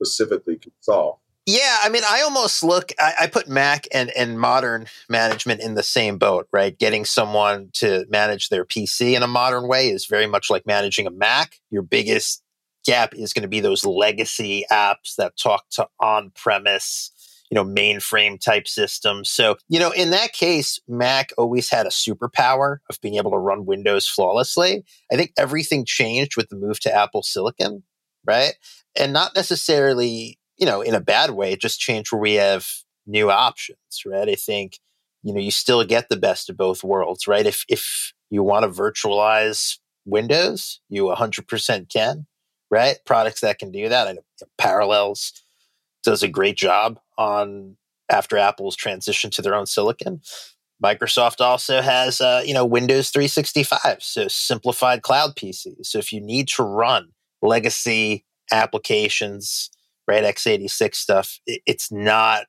specifically 0.01 0.57
can 0.57 0.71
solve. 0.79 1.19
Yeah, 1.47 1.77
I 1.81 1.87
mean, 1.87 2.03
I 2.05 2.23
almost 2.23 2.61
look. 2.61 2.91
I, 2.99 3.13
I, 3.21 3.27
put 3.27 3.47
Mac 3.47 3.87
and 3.93 4.09
and 4.17 4.37
modern 4.37 4.85
management 5.07 5.61
in 5.61 5.75
the 5.75 5.81
same 5.81 6.17
boat, 6.17 6.45
right? 6.51 6.77
Getting 6.77 7.05
someone 7.05 7.69
to 7.75 8.05
manage 8.09 8.49
their 8.49 8.65
PC 8.65 9.15
in 9.15 9.23
a 9.23 9.27
modern 9.27 9.65
way 9.69 9.87
is 9.87 10.07
very 10.07 10.27
much 10.27 10.49
like 10.49 10.67
managing 10.67 11.07
a 11.07 11.09
Mac. 11.09 11.61
Your 11.69 11.83
biggest 11.83 12.43
gap 12.85 13.13
is 13.15 13.31
going 13.31 13.43
to 13.43 13.47
be 13.47 13.61
those 13.61 13.85
legacy 13.85 14.65
apps 14.69 15.15
that 15.17 15.37
talk 15.37 15.69
to 15.69 15.87
on-premise, 16.01 17.11
you 17.49 17.55
know, 17.55 17.63
mainframe 17.63 18.41
type 18.41 18.67
systems. 18.67 19.29
So, 19.29 19.55
you 19.69 19.79
know, 19.79 19.91
in 19.91 20.09
that 20.09 20.33
case, 20.33 20.81
Mac 20.85 21.31
always 21.37 21.69
had 21.69 21.85
a 21.85 21.91
superpower 21.91 22.79
of 22.89 22.99
being 22.99 23.15
able 23.15 23.31
to 23.31 23.37
run 23.37 23.65
Windows 23.65 24.05
flawlessly. 24.05 24.83
I 25.09 25.15
think 25.15 25.31
everything 25.37 25.85
changed 25.85 26.35
with 26.35 26.49
the 26.49 26.57
move 26.57 26.81
to 26.81 26.93
Apple 26.93 27.23
Silicon, 27.23 27.83
right? 28.25 28.53
And 28.97 29.13
not 29.13 29.33
necessarily 29.33 30.39
you 30.57 30.65
know, 30.65 30.81
in 30.81 30.95
a 30.95 30.99
bad 30.99 31.31
way, 31.31 31.55
just 31.55 31.79
changed 31.79 32.11
where 32.11 32.21
we 32.21 32.33
have 32.33 32.67
new 33.05 33.31
options, 33.31 33.77
right? 34.05 34.27
I 34.27 34.35
think, 34.35 34.79
you 35.23 35.33
know, 35.33 35.39
you 35.39 35.51
still 35.51 35.83
get 35.83 36.09
the 36.09 36.17
best 36.17 36.49
of 36.49 36.57
both 36.57 36.83
worlds, 36.83 37.27
right? 37.27 37.45
If, 37.45 37.63
if 37.69 38.13
you 38.29 38.43
want 38.43 38.63
to 38.63 38.81
virtualize 38.81 39.77
Windows, 40.05 40.79
you 40.89 41.03
100% 41.03 41.89
can, 41.89 42.25
right? 42.71 42.97
Products 43.05 43.41
that 43.41 43.59
can 43.59 43.71
do 43.71 43.89
that. 43.89 44.07
I 44.07 44.13
know 44.13 44.21
Parallels 44.57 45.33
does 46.03 46.23
a 46.23 46.27
great 46.27 46.57
job 46.57 46.99
on 47.17 47.77
after 48.09 48.37
Apple's 48.37 48.75
transition 48.75 49.29
to 49.31 49.41
their 49.41 49.55
own 49.55 49.65
silicon. 49.65 50.21
Microsoft 50.83 51.41
also 51.41 51.81
has, 51.81 52.21
uh, 52.21 52.43
you 52.45 52.53
know, 52.53 52.65
Windows 52.65 53.09
365, 53.09 53.97
so 54.01 54.27
simplified 54.27 55.01
cloud 55.01 55.35
PCs. 55.35 55.87
So 55.87 55.97
if 55.97 56.13
you 56.13 56.21
need 56.21 56.47
to 56.49 56.63
run 56.63 57.09
legacy 57.41 58.25
applications 58.51 59.69
right? 60.07 60.23
x86 60.23 60.95
stuff, 60.95 61.39
it's 61.45 61.91
not 61.91 62.45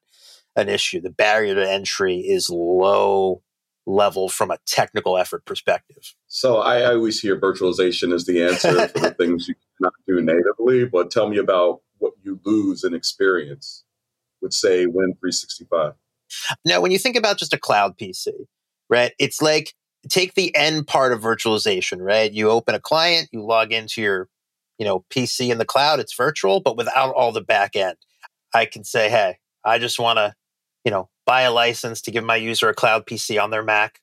an 0.56 0.68
issue. 0.68 1.00
The 1.00 1.10
barrier 1.10 1.54
to 1.54 1.70
entry 1.70 2.18
is 2.18 2.50
low 2.50 3.42
level 3.86 4.28
from 4.28 4.50
a 4.50 4.58
technical 4.66 5.16
effort 5.16 5.44
perspective. 5.46 6.14
So 6.26 6.58
I 6.58 6.84
always 6.84 7.20
hear 7.20 7.40
virtualization 7.40 8.12
is 8.12 8.26
the 8.26 8.42
answer 8.42 8.88
for 8.88 9.00
the 9.00 9.10
things 9.18 9.48
you 9.48 9.54
cannot 9.78 9.94
do 10.06 10.20
natively, 10.20 10.84
but 10.84 11.10
tell 11.10 11.28
me 11.28 11.38
about 11.38 11.80
what 11.98 12.12
you 12.22 12.38
lose 12.44 12.84
in 12.84 12.94
experience 12.94 13.84
with 14.40 14.52
say 14.52 14.86
Win 14.86 15.14
365. 15.14 15.94
Now, 16.64 16.80
when 16.80 16.90
you 16.90 16.98
think 16.98 17.16
about 17.16 17.38
just 17.38 17.54
a 17.54 17.58
cloud 17.58 17.96
PC, 17.98 18.28
right? 18.90 19.12
It's 19.18 19.40
like 19.40 19.74
take 20.08 20.34
the 20.34 20.54
end 20.54 20.86
part 20.86 21.12
of 21.12 21.20
virtualization, 21.20 21.98
right? 22.00 22.30
You 22.30 22.50
open 22.50 22.74
a 22.74 22.80
client, 22.80 23.28
you 23.32 23.42
log 23.42 23.72
into 23.72 24.02
your 24.02 24.28
you 24.78 24.84
know, 24.84 25.04
PC 25.10 25.50
in 25.50 25.58
the 25.58 25.64
cloud, 25.64 26.00
it's 26.00 26.14
virtual, 26.14 26.60
but 26.60 26.76
without 26.76 27.14
all 27.14 27.32
the 27.32 27.40
back 27.40 27.76
end. 27.76 27.96
I 28.54 28.64
can 28.64 28.84
say, 28.84 29.10
hey, 29.10 29.38
I 29.64 29.78
just 29.78 29.98
want 29.98 30.18
to, 30.18 30.34
you 30.84 30.90
know, 30.90 31.10
buy 31.26 31.42
a 31.42 31.52
license 31.52 32.00
to 32.02 32.10
give 32.10 32.24
my 32.24 32.36
user 32.36 32.68
a 32.68 32.74
cloud 32.74 33.06
PC 33.06 33.42
on 33.42 33.50
their 33.50 33.62
Mac. 33.62 34.00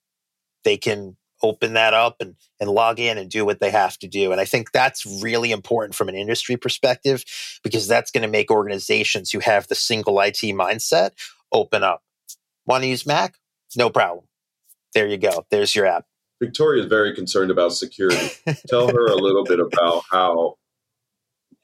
They 0.63 0.77
can 0.77 1.17
open 1.41 1.73
that 1.73 1.93
up 1.93 2.17
and, 2.19 2.35
and 2.59 2.69
log 2.69 2.99
in 2.99 3.17
and 3.17 3.29
do 3.29 3.45
what 3.45 3.59
they 3.59 3.71
have 3.71 3.97
to 3.99 4.07
do. 4.07 4.31
And 4.31 4.39
I 4.39 4.45
think 4.45 4.71
that's 4.71 5.05
really 5.21 5.51
important 5.51 5.95
from 5.95 6.09
an 6.09 6.15
industry 6.15 6.57
perspective 6.57 7.23
because 7.63 7.87
that's 7.87 8.11
going 8.11 8.21
to 8.21 8.27
make 8.27 8.51
organizations 8.51 9.31
who 9.31 9.39
have 9.39 9.67
the 9.67 9.75
single 9.75 10.19
IT 10.21 10.37
mindset 10.37 11.11
open 11.51 11.83
up. 11.83 12.03
Want 12.65 12.83
to 12.83 12.87
use 12.87 13.05
Mac? 13.05 13.35
No 13.75 13.89
problem. 13.89 14.25
There 14.93 15.07
you 15.07 15.17
go. 15.17 15.45
There's 15.51 15.75
your 15.75 15.85
app. 15.85 16.05
Victoria 16.41 16.83
is 16.83 16.89
very 16.89 17.13
concerned 17.13 17.51
about 17.51 17.73
security. 17.73 18.29
Tell 18.67 18.87
her 18.87 19.05
a 19.07 19.15
little 19.15 19.43
bit 19.43 19.59
about 19.59 20.03
how 20.11 20.55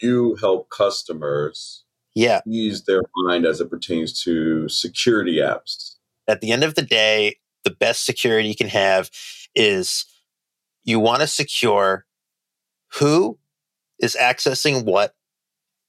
you 0.01 0.35
help 0.35 0.69
customers 0.69 1.83
yeah. 2.15 2.41
ease 2.47 2.83
their 2.85 3.03
mind 3.15 3.45
as 3.45 3.61
it 3.61 3.69
pertains 3.69 4.21
to 4.23 4.67
security 4.69 5.37
apps? 5.37 5.95
At 6.27 6.41
the 6.41 6.51
end 6.51 6.63
of 6.63 6.75
the 6.75 6.81
day, 6.81 7.37
the 7.63 7.71
best 7.71 8.05
security 8.05 8.47
you 8.47 8.55
can 8.55 8.69
have 8.69 9.09
is 9.55 10.05
you 10.83 10.99
want 10.99 11.21
to 11.21 11.27
secure 11.27 12.05
who 12.95 13.37
is 13.99 14.17
accessing 14.19 14.85
what 14.85 15.13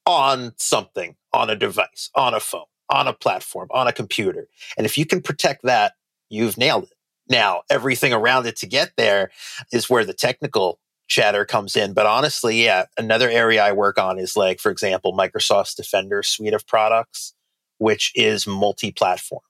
on 0.06 0.52
something, 0.58 1.16
on 1.32 1.50
a 1.50 1.56
device, 1.56 2.10
on 2.14 2.34
a 2.34 2.40
phone, 2.40 2.64
on 2.90 3.08
a 3.08 3.12
platform, 3.12 3.68
on 3.70 3.86
a 3.86 3.92
computer. 3.92 4.48
And 4.76 4.84
if 4.84 4.98
you 4.98 5.06
can 5.06 5.22
protect 5.22 5.62
that, 5.64 5.94
you've 6.28 6.58
nailed 6.58 6.84
it. 6.84 6.94
Now, 7.28 7.62
everything 7.70 8.12
around 8.12 8.46
it 8.46 8.56
to 8.56 8.66
get 8.66 8.92
there 8.96 9.30
is 9.72 9.88
where 9.88 10.04
the 10.04 10.12
technical 10.12 10.80
chatter 11.12 11.44
comes 11.44 11.76
in. 11.76 11.92
But 11.92 12.06
honestly, 12.06 12.64
yeah, 12.64 12.86
another 12.96 13.28
area 13.28 13.62
I 13.62 13.72
work 13.72 13.98
on 13.98 14.18
is 14.18 14.36
like, 14.36 14.58
for 14.58 14.70
example, 14.72 15.16
Microsoft's 15.16 15.74
Defender 15.74 16.22
suite 16.22 16.54
of 16.54 16.66
products, 16.66 17.34
which 17.78 18.10
is 18.14 18.46
multi 18.46 18.90
platform 18.90 19.42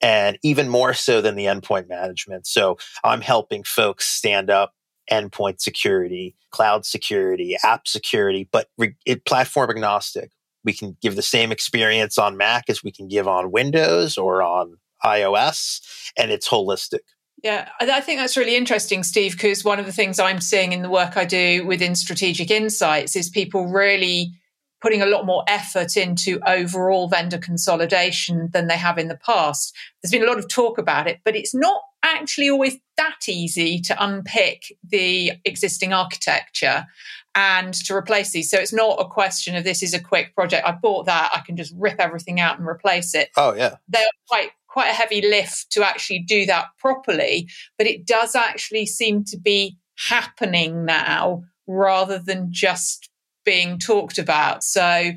and 0.00 0.38
even 0.42 0.68
more 0.68 0.94
so 0.94 1.20
than 1.20 1.34
the 1.34 1.46
endpoint 1.46 1.88
management. 1.88 2.46
So 2.46 2.78
I'm 3.02 3.20
helping 3.20 3.64
folks 3.64 4.06
stand 4.06 4.48
up 4.48 4.74
endpoint 5.10 5.60
security, 5.60 6.36
cloud 6.50 6.86
security, 6.86 7.56
app 7.64 7.88
security, 7.88 8.48
but 8.52 8.68
re- 8.78 8.94
it, 9.04 9.24
platform 9.24 9.70
agnostic. 9.70 10.30
We 10.64 10.72
can 10.72 10.96
give 11.00 11.16
the 11.16 11.22
same 11.22 11.50
experience 11.50 12.18
on 12.18 12.36
Mac 12.36 12.64
as 12.68 12.84
we 12.84 12.92
can 12.92 13.08
give 13.08 13.26
on 13.26 13.50
Windows 13.50 14.18
or 14.18 14.42
on 14.42 14.76
iOS, 15.04 15.80
and 16.16 16.30
it's 16.30 16.48
holistic. 16.48 17.00
Yeah, 17.42 17.68
I 17.80 18.00
think 18.00 18.18
that's 18.18 18.36
really 18.36 18.56
interesting, 18.56 19.04
Steve, 19.04 19.32
because 19.32 19.64
one 19.64 19.78
of 19.78 19.86
the 19.86 19.92
things 19.92 20.18
I'm 20.18 20.40
seeing 20.40 20.72
in 20.72 20.82
the 20.82 20.90
work 20.90 21.16
I 21.16 21.24
do 21.24 21.64
within 21.66 21.94
strategic 21.94 22.50
insights 22.50 23.14
is 23.14 23.28
people 23.28 23.68
really 23.68 24.32
putting 24.80 25.02
a 25.02 25.06
lot 25.06 25.26
more 25.26 25.44
effort 25.48 25.96
into 25.96 26.40
overall 26.46 27.08
vendor 27.08 27.38
consolidation 27.38 28.48
than 28.52 28.66
they 28.66 28.76
have 28.76 28.98
in 28.98 29.08
the 29.08 29.16
past. 29.16 29.74
There's 30.02 30.12
been 30.12 30.22
a 30.22 30.26
lot 30.26 30.38
of 30.38 30.48
talk 30.48 30.78
about 30.78 31.06
it, 31.06 31.20
but 31.24 31.36
it's 31.36 31.54
not 31.54 31.80
actually 32.02 32.48
always 32.48 32.76
that 32.96 33.28
easy 33.28 33.80
to 33.80 34.04
unpick 34.04 34.76
the 34.88 35.32
existing 35.44 35.92
architecture 35.92 36.86
and 37.34 37.74
to 37.74 37.94
replace 37.94 38.30
these. 38.30 38.50
So 38.50 38.58
it's 38.58 38.72
not 38.72 39.00
a 39.00 39.04
question 39.04 39.54
of 39.54 39.64
this 39.64 39.82
is 39.82 39.94
a 39.94 40.00
quick 40.00 40.34
project. 40.34 40.66
I 40.66 40.72
bought 40.72 41.06
that, 41.06 41.30
I 41.34 41.40
can 41.40 41.56
just 41.56 41.74
rip 41.76 42.00
everything 42.00 42.40
out 42.40 42.58
and 42.58 42.66
replace 42.66 43.14
it. 43.14 43.30
Oh 43.36 43.54
yeah. 43.54 43.76
They're 43.88 44.06
quite 44.28 44.50
quite 44.78 44.90
a 44.90 44.94
heavy 44.94 45.20
lift 45.20 45.72
to 45.72 45.84
actually 45.84 46.20
do 46.20 46.46
that 46.46 46.66
properly, 46.78 47.48
but 47.76 47.88
it 47.88 48.06
does 48.06 48.36
actually 48.36 48.86
seem 48.86 49.24
to 49.24 49.36
be 49.36 49.76
happening 50.08 50.84
now 50.84 51.42
rather 51.66 52.20
than 52.20 52.46
just 52.52 53.10
being 53.44 53.76
talked 53.76 54.18
about. 54.18 54.62
So 54.62 55.10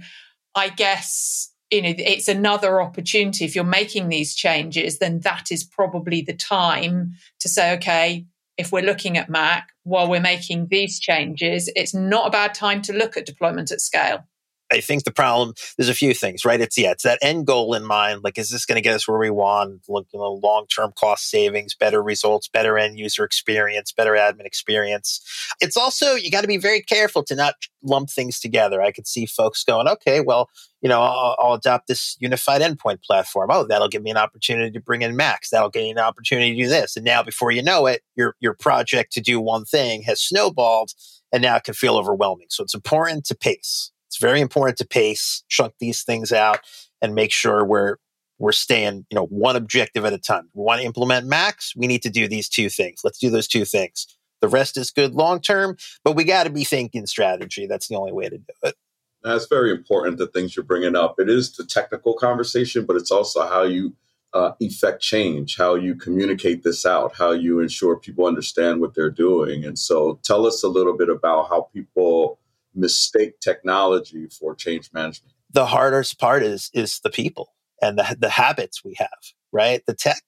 I 0.55 0.69
guess 0.69 1.53
you 1.69 1.83
know 1.83 1.93
it's 1.95 2.27
another 2.27 2.81
opportunity 2.81 3.45
if 3.45 3.55
you're 3.55 3.63
making 3.63 4.09
these 4.09 4.33
changes 4.33 4.97
then 4.97 5.19
that 5.19 5.51
is 5.51 5.63
probably 5.63 6.21
the 6.21 6.33
time 6.33 7.13
to 7.39 7.47
say 7.47 7.73
okay 7.75 8.25
if 8.57 8.73
we're 8.73 8.83
looking 8.83 9.17
at 9.17 9.29
mac 9.29 9.69
while 9.83 10.09
we're 10.09 10.19
making 10.19 10.67
these 10.69 10.99
changes 10.99 11.69
it's 11.77 11.93
not 11.93 12.27
a 12.27 12.29
bad 12.29 12.53
time 12.53 12.81
to 12.81 12.91
look 12.91 13.15
at 13.15 13.25
deployment 13.25 13.71
at 13.71 13.79
scale 13.79 14.27
I 14.71 14.79
think 14.79 15.03
the 15.03 15.11
problem 15.11 15.53
there's 15.77 15.89
a 15.89 15.93
few 15.93 16.13
things, 16.13 16.45
right? 16.45 16.61
It's 16.61 16.77
yeah, 16.77 16.91
it's 16.91 17.03
that 17.03 17.19
end 17.21 17.45
goal 17.47 17.73
in 17.73 17.85
mind. 17.85 18.21
Like, 18.23 18.37
is 18.37 18.49
this 18.49 18.65
going 18.65 18.77
to 18.77 18.81
get 18.81 18.95
us 18.95 19.07
where 19.07 19.19
we 19.19 19.29
want? 19.29 19.81
Look, 19.89 20.07
you 20.13 20.19
know, 20.19 20.39
long 20.43 20.65
term 20.67 20.93
cost 20.97 21.29
savings, 21.29 21.75
better 21.75 22.01
results, 22.01 22.47
better 22.47 22.77
end 22.77 22.97
user 22.97 23.23
experience, 23.23 23.91
better 23.91 24.13
admin 24.13 24.45
experience. 24.45 25.21
It's 25.59 25.77
also 25.77 26.15
you 26.15 26.31
got 26.31 26.41
to 26.41 26.47
be 26.47 26.57
very 26.57 26.81
careful 26.81 27.23
to 27.25 27.35
not 27.35 27.55
lump 27.83 28.09
things 28.09 28.39
together. 28.39 28.81
I 28.81 28.91
could 28.91 29.07
see 29.07 29.25
folks 29.25 29.63
going, 29.63 29.87
okay, 29.87 30.21
well, 30.21 30.49
you 30.81 30.89
know, 30.89 31.01
I'll, 31.01 31.35
I'll, 31.39 31.53
adopt 31.53 31.87
this 31.87 32.17
unified 32.19 32.61
endpoint 32.61 33.03
platform. 33.03 33.49
Oh, 33.51 33.65
that'll 33.65 33.87
give 33.87 34.01
me 34.01 34.09
an 34.09 34.17
opportunity 34.17 34.71
to 34.71 34.79
bring 34.79 35.03
in 35.03 35.15
Macs. 35.15 35.49
That'll 35.49 35.69
give 35.69 35.83
me 35.83 35.91
an 35.91 35.99
opportunity 35.99 36.55
to 36.55 36.63
do 36.63 36.69
this. 36.69 36.95
And 36.95 37.05
now, 37.05 37.21
before 37.21 37.51
you 37.51 37.61
know 37.61 37.85
it, 37.85 38.01
your 38.15 38.35
your 38.39 38.55
project 38.55 39.11
to 39.13 39.21
do 39.21 39.39
one 39.39 39.63
thing 39.63 40.01
has 40.03 40.21
snowballed, 40.21 40.91
and 41.31 41.43
now 41.43 41.57
it 41.57 41.63
can 41.63 41.75
feel 41.75 41.97
overwhelming. 41.97 42.47
So 42.49 42.63
it's 42.63 42.73
important 42.73 43.25
to 43.25 43.35
pace. 43.35 43.90
It's 44.11 44.19
very 44.19 44.41
important 44.41 44.77
to 44.79 44.85
pace, 44.85 45.41
chunk 45.47 45.73
these 45.79 46.03
things 46.03 46.33
out, 46.33 46.59
and 47.01 47.15
make 47.15 47.31
sure 47.31 47.63
we're 47.63 47.95
we're 48.39 48.51
staying, 48.51 49.05
you 49.09 49.15
know, 49.15 49.27
one 49.27 49.55
objective 49.55 50.03
at 50.03 50.11
a 50.11 50.17
time. 50.17 50.49
We 50.53 50.63
want 50.63 50.81
to 50.81 50.85
implement 50.85 51.27
Macs, 51.27 51.73
We 51.77 51.87
need 51.87 52.01
to 52.01 52.09
do 52.09 52.27
these 52.27 52.49
two 52.49 52.67
things. 52.67 53.01
Let's 53.05 53.19
do 53.19 53.29
those 53.29 53.47
two 53.47 53.63
things. 53.63 54.07
The 54.41 54.49
rest 54.49 54.75
is 54.75 54.91
good 54.91 55.13
long 55.13 55.39
term, 55.39 55.77
but 56.03 56.17
we 56.17 56.25
got 56.25 56.43
to 56.43 56.50
be 56.50 56.65
thinking 56.65 57.05
strategy. 57.05 57.67
That's 57.67 57.87
the 57.87 57.95
only 57.95 58.11
way 58.11 58.27
to 58.27 58.37
do 58.37 58.53
it. 58.63 58.75
That's 59.24 59.45
very 59.45 59.71
important. 59.71 60.17
The 60.17 60.27
things 60.27 60.57
you're 60.57 60.65
bringing 60.65 60.97
up. 60.97 61.17
It 61.17 61.29
is 61.29 61.55
the 61.55 61.63
technical 61.63 62.13
conversation, 62.13 62.85
but 62.85 62.97
it's 62.97 63.11
also 63.11 63.47
how 63.47 63.63
you 63.63 63.95
uh, 64.33 64.51
effect 64.59 65.01
change, 65.01 65.55
how 65.55 65.75
you 65.75 65.95
communicate 65.95 66.63
this 66.63 66.85
out, 66.85 67.15
how 67.15 67.31
you 67.31 67.61
ensure 67.61 67.95
people 67.95 68.25
understand 68.25 68.81
what 68.81 68.93
they're 68.93 69.09
doing. 69.09 69.63
And 69.63 69.79
so, 69.79 70.19
tell 70.24 70.45
us 70.45 70.63
a 70.63 70.67
little 70.67 70.97
bit 70.97 71.07
about 71.07 71.47
how 71.47 71.69
people 71.74 72.39
mistake 72.75 73.40
technology 73.40 74.27
for 74.27 74.55
change 74.55 74.90
management? 74.94 75.34
The 75.51 75.66
hardest 75.66 76.20
part 76.20 76.44
is 76.44 76.70
is 76.74 77.00
the 77.03 77.10
people 77.10 77.53
and 77.81 77.98
the 77.98 78.16
the 78.20 78.29
habits 78.29 78.84
we 78.84 78.96
have, 78.98 79.10
right? 79.51 79.84
The 79.86 79.94
tech. 79.94 80.22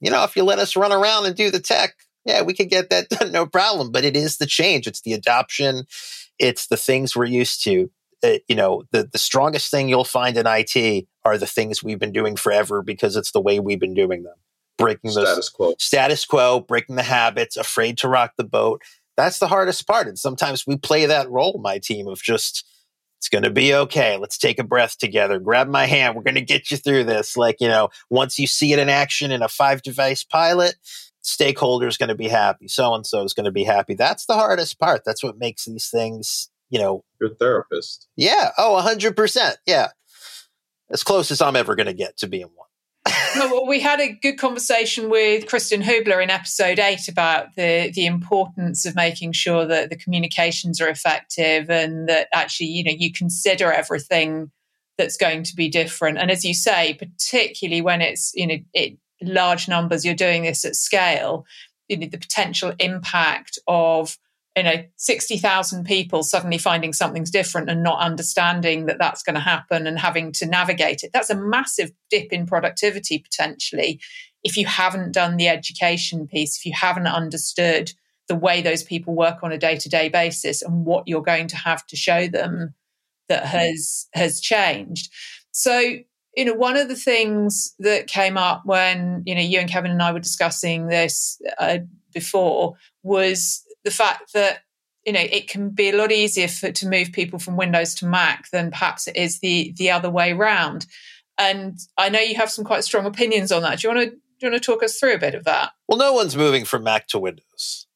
You 0.00 0.10
know, 0.10 0.24
if 0.24 0.34
you 0.34 0.42
let 0.42 0.58
us 0.58 0.76
run 0.76 0.92
around 0.92 1.26
and 1.26 1.36
do 1.36 1.50
the 1.50 1.60
tech, 1.60 1.94
yeah, 2.24 2.42
we 2.42 2.54
could 2.54 2.68
get 2.68 2.90
that 2.90 3.08
done, 3.10 3.32
no 3.32 3.46
problem. 3.46 3.90
But 3.90 4.04
it 4.04 4.16
is 4.16 4.38
the 4.38 4.46
change. 4.46 4.86
It's 4.86 5.02
the 5.02 5.12
adoption. 5.12 5.84
It's 6.38 6.66
the 6.66 6.76
things 6.76 7.16
we're 7.16 7.26
used 7.26 7.62
to. 7.64 7.90
It, 8.22 8.42
uh, 8.42 8.44
you 8.48 8.54
know, 8.54 8.84
the, 8.92 9.08
the 9.10 9.18
strongest 9.18 9.70
thing 9.70 9.88
you'll 9.88 10.04
find 10.04 10.36
in 10.36 10.46
IT 10.46 11.06
are 11.24 11.38
the 11.38 11.46
things 11.46 11.82
we've 11.82 11.98
been 11.98 12.12
doing 12.12 12.36
forever 12.36 12.80
because 12.80 13.16
it's 13.16 13.32
the 13.32 13.40
way 13.40 13.58
we've 13.58 13.80
been 13.80 13.94
doing 13.94 14.22
them. 14.22 14.36
Breaking 14.78 15.12
the 15.12 15.26
status 15.26 15.48
quo, 15.48 15.74
status 15.78 16.24
quo, 16.24 16.60
breaking 16.60 16.96
the 16.96 17.02
habits, 17.02 17.56
afraid 17.56 17.98
to 17.98 18.08
rock 18.08 18.32
the 18.36 18.44
boat 18.44 18.80
that's 19.22 19.38
the 19.38 19.48
hardest 19.48 19.86
part. 19.86 20.08
And 20.08 20.18
sometimes 20.18 20.66
we 20.66 20.76
play 20.76 21.06
that 21.06 21.30
role, 21.30 21.58
my 21.62 21.78
team, 21.78 22.08
of 22.08 22.22
just, 22.22 22.66
it's 23.18 23.28
going 23.28 23.44
to 23.44 23.50
be 23.50 23.74
okay. 23.74 24.16
Let's 24.16 24.38
take 24.38 24.58
a 24.58 24.64
breath 24.64 24.98
together. 24.98 25.38
Grab 25.38 25.68
my 25.68 25.86
hand. 25.86 26.16
We're 26.16 26.22
going 26.22 26.34
to 26.34 26.40
get 26.40 26.70
you 26.70 26.76
through 26.76 27.04
this. 27.04 27.36
Like, 27.36 27.56
you 27.60 27.68
know, 27.68 27.90
once 28.10 28.38
you 28.38 28.46
see 28.46 28.72
it 28.72 28.78
in 28.78 28.88
action 28.88 29.30
in 29.30 29.42
a 29.42 29.48
five 29.48 29.82
device 29.82 30.24
pilot, 30.24 30.74
stakeholders 31.22 31.98
going 31.98 32.08
to 32.08 32.14
be 32.14 32.28
happy. 32.28 32.68
So 32.68 32.94
and 32.94 33.06
so 33.06 33.22
is 33.22 33.34
going 33.34 33.44
to 33.44 33.52
be 33.52 33.64
happy. 33.64 33.94
That's 33.94 34.26
the 34.26 34.34
hardest 34.34 34.78
part. 34.78 35.02
That's 35.04 35.22
what 35.22 35.38
makes 35.38 35.64
these 35.64 35.88
things, 35.88 36.50
you 36.68 36.78
know. 36.78 37.04
Your 37.20 37.34
therapist. 37.34 38.08
Yeah. 38.16 38.50
Oh, 38.58 38.82
100%. 38.84 39.54
Yeah. 39.66 39.88
As 40.90 41.02
close 41.02 41.30
as 41.30 41.40
I'm 41.40 41.56
ever 41.56 41.74
going 41.74 41.86
to 41.86 41.94
get 41.94 42.16
to 42.18 42.26
being 42.26 42.50
one 42.54 42.66
well, 43.36 43.66
we 43.66 43.80
had 43.80 44.00
a 44.00 44.12
good 44.12 44.38
conversation 44.38 45.10
with 45.10 45.46
Christian 45.46 45.82
Hubler 45.82 46.20
in 46.20 46.30
episode 46.30 46.78
eight 46.78 47.08
about 47.08 47.54
the 47.56 47.90
the 47.94 48.06
importance 48.06 48.84
of 48.86 48.94
making 48.94 49.32
sure 49.32 49.66
that 49.66 49.90
the 49.90 49.96
communications 49.96 50.80
are 50.80 50.88
effective 50.88 51.68
and 51.68 52.08
that 52.08 52.28
actually, 52.32 52.68
you 52.68 52.84
know, 52.84 52.92
you 52.96 53.12
consider 53.12 53.72
everything 53.72 54.50
that's 54.98 55.16
going 55.16 55.42
to 55.44 55.56
be 55.56 55.68
different. 55.68 56.18
And 56.18 56.30
as 56.30 56.44
you 56.44 56.54
say, 56.54 56.94
particularly 56.94 57.80
when 57.80 58.00
it's 58.00 58.32
you 58.34 58.46
know 58.46 58.58
it, 58.72 58.98
large 59.20 59.68
numbers, 59.68 60.04
you're 60.04 60.14
doing 60.14 60.42
this 60.42 60.64
at 60.64 60.76
scale. 60.76 61.44
You 61.88 61.98
know, 61.98 62.06
the 62.06 62.18
potential 62.18 62.72
impact 62.78 63.58
of 63.66 64.16
you 64.56 64.62
know 64.62 64.84
60,000 64.96 65.84
people 65.84 66.22
suddenly 66.22 66.58
finding 66.58 66.92
something's 66.92 67.30
different 67.30 67.70
and 67.70 67.82
not 67.82 68.00
understanding 68.00 68.86
that 68.86 68.98
that's 68.98 69.22
going 69.22 69.34
to 69.34 69.40
happen 69.40 69.86
and 69.86 69.98
having 69.98 70.32
to 70.32 70.46
navigate 70.46 71.02
it. 71.02 71.10
That's 71.12 71.30
a 71.30 71.36
massive 71.36 71.90
dip 72.10 72.32
in 72.32 72.46
productivity 72.46 73.18
potentially 73.18 74.00
if 74.44 74.56
you 74.56 74.66
haven't 74.66 75.12
done 75.12 75.36
the 75.36 75.48
education 75.48 76.26
piece 76.26 76.56
if 76.58 76.66
you 76.66 76.72
haven't 76.74 77.06
understood 77.06 77.92
the 78.28 78.34
way 78.34 78.62
those 78.62 78.82
people 78.82 79.14
work 79.14 79.42
on 79.42 79.52
a 79.52 79.58
day-to-day 79.58 80.08
basis 80.08 80.62
and 80.62 80.86
what 80.86 81.04
you're 81.06 81.22
going 81.22 81.48
to 81.48 81.56
have 81.56 81.86
to 81.86 81.96
show 81.96 82.26
them 82.28 82.74
that 83.28 83.44
has 83.44 84.06
has 84.14 84.40
changed. 84.40 85.12
So 85.52 85.78
you 86.36 86.44
know 86.44 86.54
one 86.54 86.76
of 86.76 86.88
the 86.88 86.96
things 86.96 87.74
that 87.78 88.06
came 88.06 88.36
up 88.36 88.62
when 88.64 89.22
you 89.26 89.34
know 89.34 89.40
you 89.40 89.58
and 89.58 89.68
Kevin 89.68 89.90
and 89.90 90.02
I 90.02 90.12
were 90.12 90.20
discussing 90.20 90.86
this 90.86 91.40
uh, 91.58 91.78
before 92.12 92.74
was 93.02 93.61
the 93.84 93.90
fact 93.90 94.32
that 94.34 94.60
you 95.06 95.12
know 95.12 95.20
it 95.20 95.48
can 95.48 95.70
be 95.70 95.90
a 95.90 95.96
lot 95.96 96.12
easier 96.12 96.48
for, 96.48 96.70
to 96.70 96.88
move 96.88 97.12
people 97.12 97.38
from 97.38 97.56
Windows 97.56 97.94
to 97.96 98.06
Mac 98.06 98.50
than 98.50 98.70
perhaps 98.70 99.08
it 99.08 99.16
is 99.16 99.40
the 99.40 99.72
the 99.76 99.90
other 99.90 100.10
way 100.10 100.32
round. 100.32 100.86
And 101.38 101.78
I 101.96 102.08
know 102.08 102.20
you 102.20 102.36
have 102.36 102.50
some 102.50 102.64
quite 102.64 102.84
strong 102.84 103.06
opinions 103.06 103.50
on 103.50 103.62
that. 103.62 103.80
Do 103.80 103.88
you 103.88 103.94
want 103.94 104.10
to 104.10 104.10
do 104.10 104.46
you 104.46 104.50
want 104.50 104.62
to 104.62 104.66
talk 104.72 104.82
us 104.82 104.98
through 104.98 105.14
a 105.14 105.18
bit 105.18 105.34
of 105.34 105.44
that? 105.44 105.72
Well, 105.88 105.98
no 105.98 106.12
one's 106.12 106.36
moving 106.36 106.64
from 106.64 106.82
Mac 106.82 107.06
to 107.08 107.18
Windows. 107.18 107.86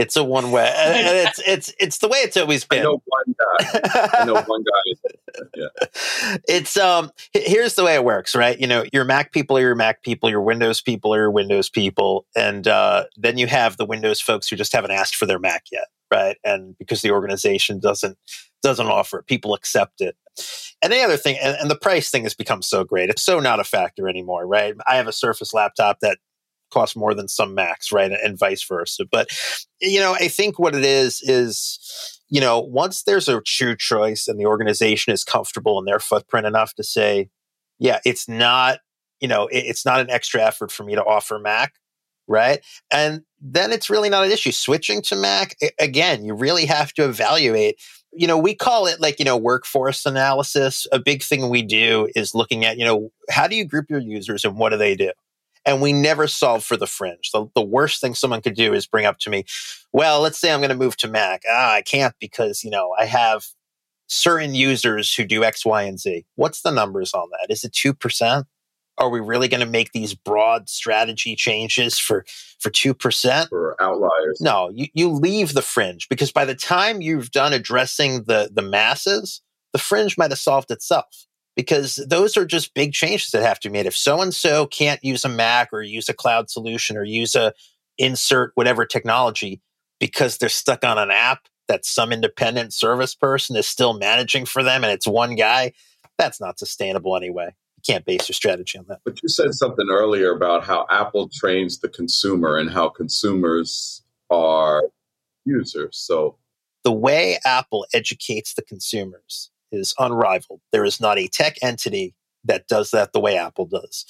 It's 0.00 0.16
a 0.16 0.24
one 0.24 0.50
way, 0.50 0.72
it's 0.74 1.38
it's 1.46 1.74
it's 1.78 1.98
the 1.98 2.08
way 2.08 2.18
it's 2.20 2.34
always 2.38 2.64
been. 2.64 2.80
I 2.80 2.84
know 2.84 3.02
one 3.04 3.34
guy. 3.38 3.80
I 4.14 4.24
know 4.24 4.40
one 4.40 4.64
guy. 4.64 5.10
Yeah. 5.54 6.38
It's 6.48 6.78
um. 6.78 7.10
Here's 7.34 7.74
the 7.74 7.84
way 7.84 7.96
it 7.96 8.04
works, 8.04 8.34
right? 8.34 8.58
You 8.58 8.66
know, 8.66 8.84
your 8.94 9.04
Mac 9.04 9.30
people 9.30 9.58
are 9.58 9.60
your 9.60 9.74
Mac 9.74 10.02
people, 10.02 10.30
your 10.30 10.40
Windows 10.40 10.80
people 10.80 11.14
are 11.14 11.18
your 11.18 11.30
Windows 11.30 11.68
people, 11.68 12.24
and 12.34 12.66
uh, 12.66 13.04
then 13.18 13.36
you 13.36 13.46
have 13.48 13.76
the 13.76 13.84
Windows 13.84 14.22
folks 14.22 14.48
who 14.48 14.56
just 14.56 14.72
haven't 14.72 14.90
asked 14.90 15.16
for 15.16 15.26
their 15.26 15.38
Mac 15.38 15.64
yet, 15.70 15.88
right? 16.10 16.38
And 16.44 16.78
because 16.78 17.02
the 17.02 17.10
organization 17.10 17.78
doesn't 17.78 18.16
doesn't 18.62 18.86
offer 18.86 19.18
it, 19.18 19.26
people 19.26 19.52
accept 19.52 20.00
it. 20.00 20.16
And 20.80 20.90
the 20.90 21.02
other 21.02 21.18
thing, 21.18 21.36
and, 21.42 21.58
and 21.60 21.70
the 21.70 21.76
price 21.76 22.10
thing 22.10 22.22
has 22.22 22.32
become 22.32 22.62
so 22.62 22.84
great; 22.84 23.10
it's 23.10 23.22
so 23.22 23.38
not 23.38 23.60
a 23.60 23.64
factor 23.64 24.08
anymore, 24.08 24.46
right? 24.46 24.74
I 24.88 24.96
have 24.96 25.08
a 25.08 25.12
Surface 25.12 25.52
laptop 25.52 26.00
that 26.00 26.16
cost 26.70 26.96
more 26.96 27.14
than 27.14 27.28
some 27.28 27.54
Macs, 27.54 27.92
right? 27.92 28.12
And 28.12 28.38
vice 28.38 28.64
versa. 28.64 29.04
But, 29.10 29.28
you 29.80 30.00
know, 30.00 30.14
I 30.14 30.28
think 30.28 30.58
what 30.58 30.74
it 30.74 30.84
is, 30.84 31.20
is, 31.22 32.18
you 32.28 32.40
know, 32.40 32.60
once 32.60 33.02
there's 33.02 33.28
a 33.28 33.40
true 33.40 33.76
choice 33.76 34.28
and 34.28 34.38
the 34.38 34.46
organization 34.46 35.12
is 35.12 35.24
comfortable 35.24 35.78
in 35.78 35.84
their 35.84 36.00
footprint 36.00 36.46
enough 36.46 36.74
to 36.74 36.84
say, 36.84 37.28
Yeah, 37.78 37.98
it's 38.04 38.28
not, 38.28 38.78
you 39.20 39.28
know, 39.28 39.46
it, 39.48 39.64
it's 39.66 39.84
not 39.84 40.00
an 40.00 40.10
extra 40.10 40.42
effort 40.42 40.70
for 40.70 40.84
me 40.84 40.94
to 40.94 41.04
offer 41.04 41.38
Mac, 41.38 41.74
right? 42.28 42.60
And 42.92 43.22
then 43.40 43.72
it's 43.72 43.90
really 43.90 44.08
not 44.08 44.24
an 44.24 44.30
issue. 44.30 44.52
Switching 44.52 45.02
to 45.02 45.16
Mac, 45.16 45.56
again, 45.78 46.24
you 46.24 46.34
really 46.34 46.66
have 46.66 46.92
to 46.94 47.04
evaluate. 47.04 47.80
You 48.12 48.26
know, 48.26 48.38
we 48.38 48.54
call 48.54 48.86
it 48.86 49.00
like, 49.00 49.18
you 49.18 49.24
know, 49.24 49.36
workforce 49.36 50.06
analysis. 50.06 50.86
A 50.92 50.98
big 50.98 51.22
thing 51.22 51.48
we 51.48 51.62
do 51.62 52.08
is 52.14 52.34
looking 52.34 52.64
at, 52.64 52.78
you 52.78 52.84
know, 52.84 53.10
how 53.30 53.46
do 53.48 53.56
you 53.56 53.64
group 53.64 53.86
your 53.88 54.00
users 54.00 54.44
and 54.44 54.56
what 54.56 54.70
do 54.70 54.76
they 54.76 54.94
do? 54.94 55.10
And 55.66 55.82
we 55.82 55.92
never 55.92 56.26
solve 56.26 56.64
for 56.64 56.76
the 56.76 56.86
fringe. 56.86 57.30
The, 57.32 57.46
the 57.54 57.62
worst 57.62 58.00
thing 58.00 58.14
someone 58.14 58.40
could 58.40 58.54
do 58.54 58.72
is 58.72 58.86
bring 58.86 59.04
up 59.04 59.18
to 59.20 59.30
me, 59.30 59.44
well, 59.92 60.20
let's 60.20 60.38
say 60.38 60.52
I'm 60.52 60.60
going 60.60 60.70
to 60.70 60.76
move 60.76 60.96
to 60.98 61.08
Mac. 61.08 61.42
Ah, 61.48 61.74
I 61.74 61.82
can't 61.82 62.14
because, 62.18 62.64
you 62.64 62.70
know, 62.70 62.94
I 62.98 63.04
have 63.04 63.44
certain 64.06 64.54
users 64.54 65.14
who 65.14 65.24
do 65.24 65.44
X, 65.44 65.64
Y, 65.64 65.82
and 65.82 66.00
Z. 66.00 66.24
What's 66.34 66.62
the 66.62 66.72
numbers 66.72 67.12
on 67.14 67.28
that? 67.30 67.52
Is 67.52 67.64
it 67.64 67.72
2%? 67.72 68.44
Are 68.98 69.08
we 69.08 69.20
really 69.20 69.48
going 69.48 69.64
to 69.64 69.66
make 69.66 69.92
these 69.92 70.14
broad 70.14 70.68
strategy 70.68 71.34
changes 71.34 71.98
for 71.98 72.26
for 72.58 72.70
2%? 72.70 73.48
For 73.48 73.76
outliers. 73.80 74.40
No, 74.40 74.70
you, 74.74 74.88
you 74.92 75.08
leave 75.08 75.54
the 75.54 75.62
fringe 75.62 76.06
because 76.10 76.32
by 76.32 76.44
the 76.44 76.54
time 76.54 77.00
you've 77.00 77.30
done 77.30 77.54
addressing 77.54 78.24
the, 78.24 78.50
the 78.52 78.62
masses, 78.62 79.40
the 79.72 79.78
fringe 79.78 80.18
might 80.18 80.30
have 80.30 80.38
solved 80.38 80.70
itself 80.70 81.26
because 81.56 81.96
those 82.08 82.36
are 82.36 82.44
just 82.44 82.74
big 82.74 82.92
changes 82.92 83.30
that 83.30 83.42
have 83.42 83.60
to 83.60 83.68
be 83.68 83.72
made. 83.72 83.86
If 83.86 83.96
so 83.96 84.20
and 84.20 84.34
so 84.34 84.66
can't 84.66 85.02
use 85.04 85.24
a 85.24 85.28
Mac 85.28 85.70
or 85.72 85.82
use 85.82 86.08
a 86.08 86.14
cloud 86.14 86.50
solution 86.50 86.96
or 86.96 87.04
use 87.04 87.34
a 87.34 87.52
insert 87.98 88.52
whatever 88.54 88.86
technology 88.86 89.60
because 89.98 90.38
they're 90.38 90.48
stuck 90.48 90.84
on 90.84 90.98
an 90.98 91.10
app 91.10 91.48
that 91.68 91.84
some 91.84 92.12
independent 92.12 92.72
service 92.72 93.14
person 93.14 93.56
is 93.56 93.66
still 93.66 93.96
managing 93.96 94.46
for 94.46 94.62
them 94.62 94.82
and 94.82 94.92
it's 94.92 95.06
one 95.06 95.36
guy, 95.36 95.72
that's 96.18 96.40
not 96.40 96.58
sustainable 96.58 97.16
anyway. 97.16 97.54
You 97.76 97.94
can't 97.94 98.04
base 98.04 98.28
your 98.28 98.34
strategy 98.34 98.78
on 98.78 98.86
that. 98.88 99.00
But 99.04 99.22
you 99.22 99.28
said 99.28 99.54
something 99.54 99.86
earlier 99.90 100.32
about 100.32 100.64
how 100.64 100.86
Apple 100.90 101.30
trains 101.32 101.78
the 101.78 101.88
consumer 101.88 102.56
and 102.56 102.70
how 102.70 102.88
consumers 102.88 104.02
are 104.30 104.84
users. 105.44 105.96
So 105.96 106.36
the 106.84 106.92
way 106.92 107.38
Apple 107.44 107.86
educates 107.94 108.54
the 108.54 108.62
consumers 108.62 109.50
is 109.72 109.94
unrivaled. 109.98 110.60
There 110.72 110.84
is 110.84 111.00
not 111.00 111.18
a 111.18 111.28
tech 111.28 111.56
entity 111.62 112.14
that 112.44 112.68
does 112.68 112.90
that 112.90 113.12
the 113.12 113.20
way 113.20 113.36
Apple 113.36 113.66
does. 113.66 114.04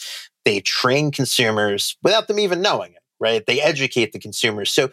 They 0.44 0.60
train 0.60 1.10
consumers 1.10 1.96
without 2.02 2.28
them 2.28 2.38
even 2.38 2.62
knowing 2.62 2.92
it, 2.92 3.02
right? 3.18 3.44
They 3.44 3.60
educate 3.60 4.12
the 4.12 4.18
consumers. 4.18 4.70
So 4.70 4.90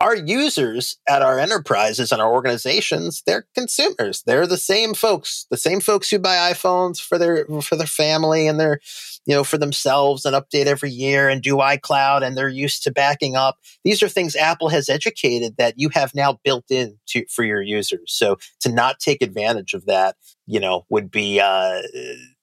our 0.00 0.16
users 0.16 0.96
at 1.08 1.22
our 1.22 1.38
enterprises 1.38 2.10
and 2.10 2.22
our 2.22 2.32
organizations, 2.32 3.22
they're 3.26 3.46
consumers. 3.54 4.22
They're 4.22 4.46
the 4.46 4.56
same 4.56 4.94
folks, 4.94 5.46
the 5.50 5.58
same 5.58 5.80
folks 5.80 6.08
who 6.10 6.18
buy 6.18 6.52
iPhones 6.52 7.00
for 7.00 7.18
their 7.18 7.44
for 7.62 7.76
their 7.76 7.86
family 7.86 8.48
and 8.48 8.58
their, 8.58 8.80
you 9.26 9.34
know, 9.34 9.44
for 9.44 9.58
themselves 9.58 10.24
and 10.24 10.34
update 10.34 10.66
every 10.66 10.90
year 10.90 11.28
and 11.28 11.42
do 11.42 11.56
iCloud 11.56 12.22
and 12.22 12.36
they're 12.36 12.48
used 12.48 12.82
to 12.84 12.90
backing 12.90 13.36
up. 13.36 13.58
These 13.84 14.02
are 14.02 14.08
things 14.08 14.34
Apple 14.36 14.68
has 14.68 14.88
educated 14.88 15.56
that 15.58 15.74
you 15.76 15.90
have 15.90 16.14
now 16.14 16.38
built 16.44 16.64
in 16.70 16.98
to 17.08 17.24
for 17.28 17.44
your 17.44 17.62
users. 17.62 18.02
So 18.06 18.38
to 18.60 18.72
not 18.72 18.98
take 18.98 19.22
advantage 19.22 19.74
of 19.74 19.86
that, 19.86 20.16
you 20.46 20.60
know, 20.60 20.86
would 20.88 21.10
be 21.10 21.40
uh, 21.40 21.82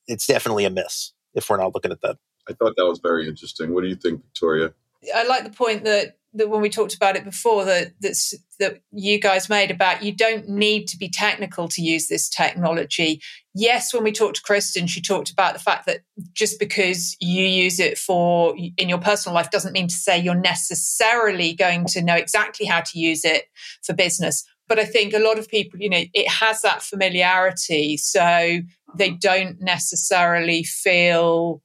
it's 0.08 0.28
definitely 0.28 0.66
a 0.66 0.70
miss 0.70 1.14
if 1.34 1.50
we're 1.50 1.58
not 1.58 1.74
looking 1.74 1.92
at 1.92 2.02
that. 2.02 2.18
I 2.50 2.54
thought 2.54 2.76
that 2.78 2.86
was 2.86 3.00
very 3.00 3.28
interesting. 3.28 3.74
What 3.74 3.82
do 3.82 3.90
you 3.90 3.96
think, 3.96 4.24
Victoria? 4.24 4.74
I 5.14 5.28
like 5.28 5.44
the 5.44 5.50
point 5.50 5.84
that 5.84 6.18
that 6.38 6.50
when 6.50 6.62
we 6.62 6.70
talked 6.70 6.96
about 6.96 7.16
it 7.16 7.24
before 7.24 7.66
that 7.66 7.92
that's 8.00 8.34
that 8.60 8.82
you 8.92 9.20
guys 9.20 9.50
made 9.50 9.70
about 9.70 10.04
you 10.04 10.12
don't 10.12 10.48
need 10.48 10.88
to 10.88 10.98
be 10.98 11.10
technical 11.10 11.68
to 11.68 11.82
use 11.82 12.08
this 12.08 12.30
technology. 12.30 13.22
Yes, 13.54 13.94
when 13.94 14.04
we 14.04 14.12
talked 14.12 14.38
to 14.38 14.42
Kristen, 14.42 14.88
she 14.88 15.02
talked 15.02 15.30
about 15.30 15.54
the 15.54 15.60
fact 15.60 15.86
that 15.86 16.02
just 16.34 16.60
because 16.60 17.16
you 17.20 17.44
use 17.44 17.80
it 17.80 17.98
for 17.98 18.56
in 18.78 18.90
your 18.90 19.00
personal 19.00 19.36
life 19.36 19.52
doesn't 19.52 19.74
mean 19.74 19.88
to 19.88 19.96
say 19.96 20.18
you're 20.18 20.36
necessarily 20.36 21.54
going 21.54 21.86
to 21.88 22.02
know 22.02 22.16
exactly 22.16 22.66
how 22.66 22.82
to 22.82 23.00
use 23.00 23.26
it 23.26 23.46
for 23.84 23.94
business. 23.94 24.44
But 24.68 24.80
I 24.80 24.86
think 24.86 25.14
a 25.14 25.20
lot 25.20 25.40
of 25.40 25.48
people, 25.48 25.80
you 25.80 25.90
know, 25.90 26.04
it 26.14 26.30
has 26.30 26.62
that 26.62 26.82
familiarity, 26.82 27.98
so 27.98 28.60
they 28.96 29.10
uh-huh. 29.10 29.18
don't 29.22 29.62
necessarily 29.62 30.64
feel 30.64 31.62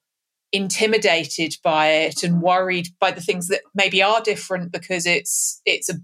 intimidated 0.53 1.57
by 1.65 1.89
it 1.89 2.23
and 2.23 2.43
worried 2.43 2.89
by 3.01 3.11
the 3.11 3.21
things 3.21 3.49
that 3.49 3.63
maybe 3.75 4.03
are 4.03 4.21
different 4.21 4.73
because 4.73 5.07
it's 5.07 5.61
it's 5.65 5.89
a 5.89 5.95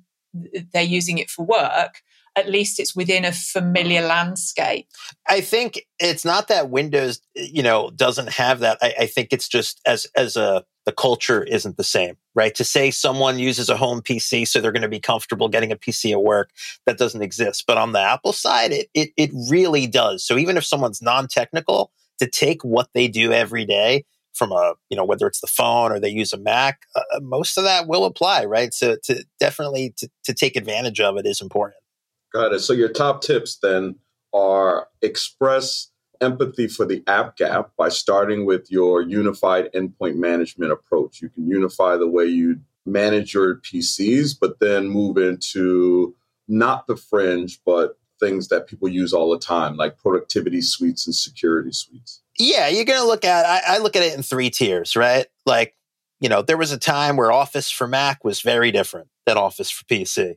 they're 0.72 0.82
using 0.82 1.18
it 1.18 1.30
for 1.30 1.44
work. 1.44 2.00
At 2.37 2.48
least 2.48 2.78
it's 2.78 2.94
within 2.94 3.24
a 3.24 3.32
familiar 3.32 4.02
landscape. 4.02 4.87
I 5.28 5.40
think 5.40 5.84
it's 5.98 6.24
not 6.24 6.48
that 6.48 6.70
windows 6.70 7.20
you 7.34 7.62
know 7.62 7.90
doesn't 7.90 8.30
have 8.30 8.61
that. 8.61 8.78
I, 8.80 8.94
I 9.00 9.06
think 9.06 9.28
it's 9.32 9.48
just 9.48 9.80
as 9.87 10.06
as 10.16 10.37
a 10.37 10.64
the 10.87 10.92
culture 10.92 11.42
isn't 11.42 11.76
the 11.76 11.84
same 11.84 12.16
right? 12.38 12.54
To 12.54 12.64
say 12.64 12.92
someone 12.92 13.40
uses 13.40 13.68
a 13.68 13.76
home 13.76 14.00
pc 14.00 14.46
so 14.46 14.61
they're 14.61 14.72
going 14.72 14.82
to 14.82 14.88
be 14.88 15.00
comfortable 15.00 15.48
getting 15.48 15.72
a 15.72 15.76
pc 15.76 16.12
at 16.12 16.22
work 16.22 16.50
that 16.87 16.96
doesn't 16.96 17.20
exist. 17.20 17.64
But 17.66 17.78
on 17.78 17.92
the 17.92 18.00
apple 18.00 18.32
side 18.32 18.72
it, 18.72 18.88
it, 18.94 19.11
it 19.16 19.30
really 19.50 19.87
does. 19.88 20.24
So 20.24 20.38
even 20.38 20.56
if 20.56 20.64
someone's 20.64 21.02
non-technical 21.02 21.90
to 22.20 22.26
take 22.28 22.62
what 22.62 22.88
they 22.94 23.08
do 23.08 23.32
every 23.32 23.64
day 23.64 24.04
from 24.38 24.53
a 24.53 24.74
you 24.88 24.96
know 24.96 25.05
whether 25.05 25.27
it's 25.27 25.40
the 25.40 25.46
phone 25.46 25.92
or 25.92 26.01
they 26.01 26.09
use 26.09 26.33
a 26.33 26.38
mac 26.38 26.83
uh, 26.94 27.03
uh, 27.14 27.20
most 27.20 27.59
of 27.59 27.64
that 27.64 27.88
will 27.88 28.05
apply 28.05 28.44
right? 28.44 28.72
So 28.72 28.96
to 29.05 29.24
definitely 29.40 29.94
to, 29.98 30.09
to 30.24 30.35
take 30.35 30.57
advantage 30.57 31.01
of 31.01 31.16
it 31.16 31.27
is 31.27 31.40
important. 31.40 31.81
Got 32.33 32.53
it. 32.53 32.61
So 32.61 32.72
your 32.72 32.88
top 32.88 33.22
tips 33.22 33.59
then 33.62 33.96
are 34.33 34.88
express 35.03 35.90
empathy 36.20 36.68
for 36.68 36.85
the 36.85 37.03
app 37.07 37.37
gap 37.37 37.70
by 37.77 37.88
starting 37.88 38.44
with 38.44 38.70
your 38.70 39.03
unified 39.03 39.70
endpoint 39.72 40.16
management 40.16 40.72
approach. 40.72 41.22
You 41.22 41.29
can 41.29 41.48
unify 41.48 41.96
the 41.96 42.09
way 42.09 42.24
you 42.24 42.61
manage 42.88 43.35
your 43.35 43.57
pcs 43.57 44.37
but 44.38 44.59
then 44.61 44.88
move 44.88 45.16
into 45.16 46.14
not 46.48 46.87
the 46.87 46.96
fringe 46.96 47.61
but 47.64 47.98
things 48.18 48.48
that 48.48 48.66
people 48.66 48.88
use 48.88 49.12
all 49.12 49.31
the 49.31 49.38
time 49.38 49.77
like 49.77 49.98
productivity 49.98 50.61
suites 50.61 51.07
and 51.07 51.14
security 51.14 51.70
suites 51.70 52.22
yeah, 52.38 52.68
you're 52.68 52.85
going 52.85 53.01
to 53.01 53.07
look 53.07 53.24
at, 53.24 53.44
I, 53.44 53.77
I 53.77 53.79
look 53.79 53.96
at 53.96 54.03
it 54.03 54.14
in 54.14 54.22
three 54.22 54.51
tiers, 54.51 54.96
right? 54.96 55.27
Like, 55.44 55.74
you 56.20 56.29
know, 56.29 56.42
there 56.42 56.57
was 56.57 56.72
a 56.72 56.79
time 56.79 57.16
where 57.16 57.33
Office 57.33 57.70
for 57.70 57.87
Mac 57.87 58.24
was 58.24 58.40
very 58.40 58.70
different 58.70 59.09
than 59.27 59.37
Office 59.37 59.70
for 59.70 59.85
PC. 59.85 60.37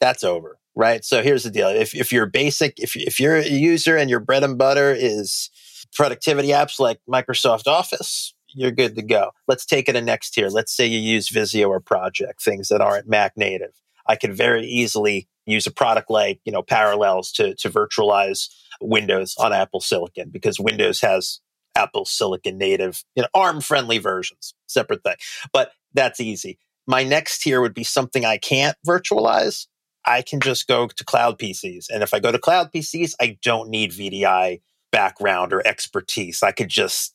That's 0.00 0.24
over, 0.24 0.58
right? 0.74 1.04
So 1.04 1.22
here's 1.22 1.44
the 1.44 1.50
deal. 1.50 1.68
If, 1.68 1.94
if 1.94 2.12
you're 2.12 2.26
basic, 2.26 2.78
if, 2.78 2.96
if 2.96 3.20
you're 3.20 3.36
a 3.36 3.48
user 3.48 3.96
and 3.96 4.10
your 4.10 4.20
bread 4.20 4.42
and 4.42 4.58
butter 4.58 4.92
is 4.96 5.50
productivity 5.94 6.48
apps 6.48 6.80
like 6.80 7.00
Microsoft 7.08 7.66
Office, 7.66 8.34
you're 8.54 8.70
good 8.70 8.96
to 8.96 9.02
go. 9.02 9.30
Let's 9.48 9.64
take 9.64 9.88
it 9.88 9.96
a 9.96 10.00
next 10.00 10.30
tier. 10.30 10.48
Let's 10.48 10.74
say 10.74 10.86
you 10.86 10.98
use 10.98 11.28
Visio 11.28 11.68
or 11.68 11.80
Project, 11.80 12.42
things 12.42 12.68
that 12.68 12.80
aren't 12.80 13.08
Mac 13.08 13.36
native. 13.36 13.72
I 14.06 14.16
could 14.16 14.34
very 14.34 14.66
easily 14.66 15.28
use 15.46 15.66
a 15.66 15.72
product 15.72 16.10
like, 16.10 16.40
you 16.44 16.52
know, 16.52 16.62
Parallels 16.62 17.32
to, 17.32 17.54
to 17.56 17.70
virtualize 17.70 18.48
Windows 18.82 19.34
on 19.38 19.52
Apple 19.52 19.80
Silicon 19.80 20.30
because 20.30 20.60
Windows 20.60 21.00
has 21.00 21.40
Apple 21.76 22.04
Silicon 22.04 22.58
native, 22.58 23.04
you 23.14 23.22
know, 23.22 23.28
ARM 23.34 23.60
friendly 23.60 23.98
versions, 23.98 24.54
separate 24.66 25.02
thing. 25.02 25.16
But 25.52 25.72
that's 25.94 26.20
easy. 26.20 26.58
My 26.86 27.04
next 27.04 27.42
tier 27.42 27.60
would 27.60 27.74
be 27.74 27.84
something 27.84 28.24
I 28.24 28.38
can't 28.38 28.76
virtualize. 28.86 29.66
I 30.04 30.22
can 30.22 30.40
just 30.40 30.66
go 30.66 30.88
to 30.88 31.04
cloud 31.04 31.38
PCs. 31.38 31.86
And 31.88 32.02
if 32.02 32.12
I 32.12 32.18
go 32.18 32.32
to 32.32 32.38
cloud 32.38 32.72
PCs, 32.72 33.14
I 33.20 33.38
don't 33.42 33.70
need 33.70 33.92
VDI 33.92 34.60
background 34.90 35.52
or 35.52 35.66
expertise. 35.66 36.42
I 36.42 36.52
could 36.52 36.68
just 36.68 37.14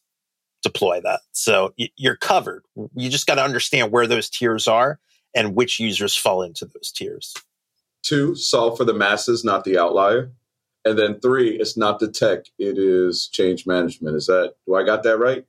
deploy 0.64 1.02
that. 1.02 1.22
So 1.32 1.74
you're 1.96 2.16
covered. 2.16 2.64
You 2.96 3.10
just 3.10 3.28
got 3.28 3.36
to 3.36 3.44
understand 3.44 3.92
where 3.92 4.08
those 4.08 4.30
tiers 4.30 4.68
are 4.68 5.00
and 5.36 5.56
which 5.56 5.80
users 5.80 6.16
fall 6.16 6.42
into 6.42 6.66
those 6.66 6.92
tiers. 6.92 7.34
Two, 8.04 8.36
solve 8.36 8.78
for 8.78 8.86
the 8.86 8.94
masses, 8.94 9.44
not 9.44 9.64
the 9.64 9.78
outlier. 9.78 10.32
And 10.86 10.98
then 10.98 11.20
three, 11.20 11.58
it's 11.60 11.78
not 11.78 12.00
the 12.00 12.10
tech; 12.10 12.46
it 12.58 12.78
is 12.78 13.28
change 13.28 13.66
management. 13.68 14.16
Is 14.16 14.28
that 14.28 14.54
do 14.66 14.76
I 14.76 14.84
got 14.84 15.04
that 15.04 15.18
right? 15.18 15.46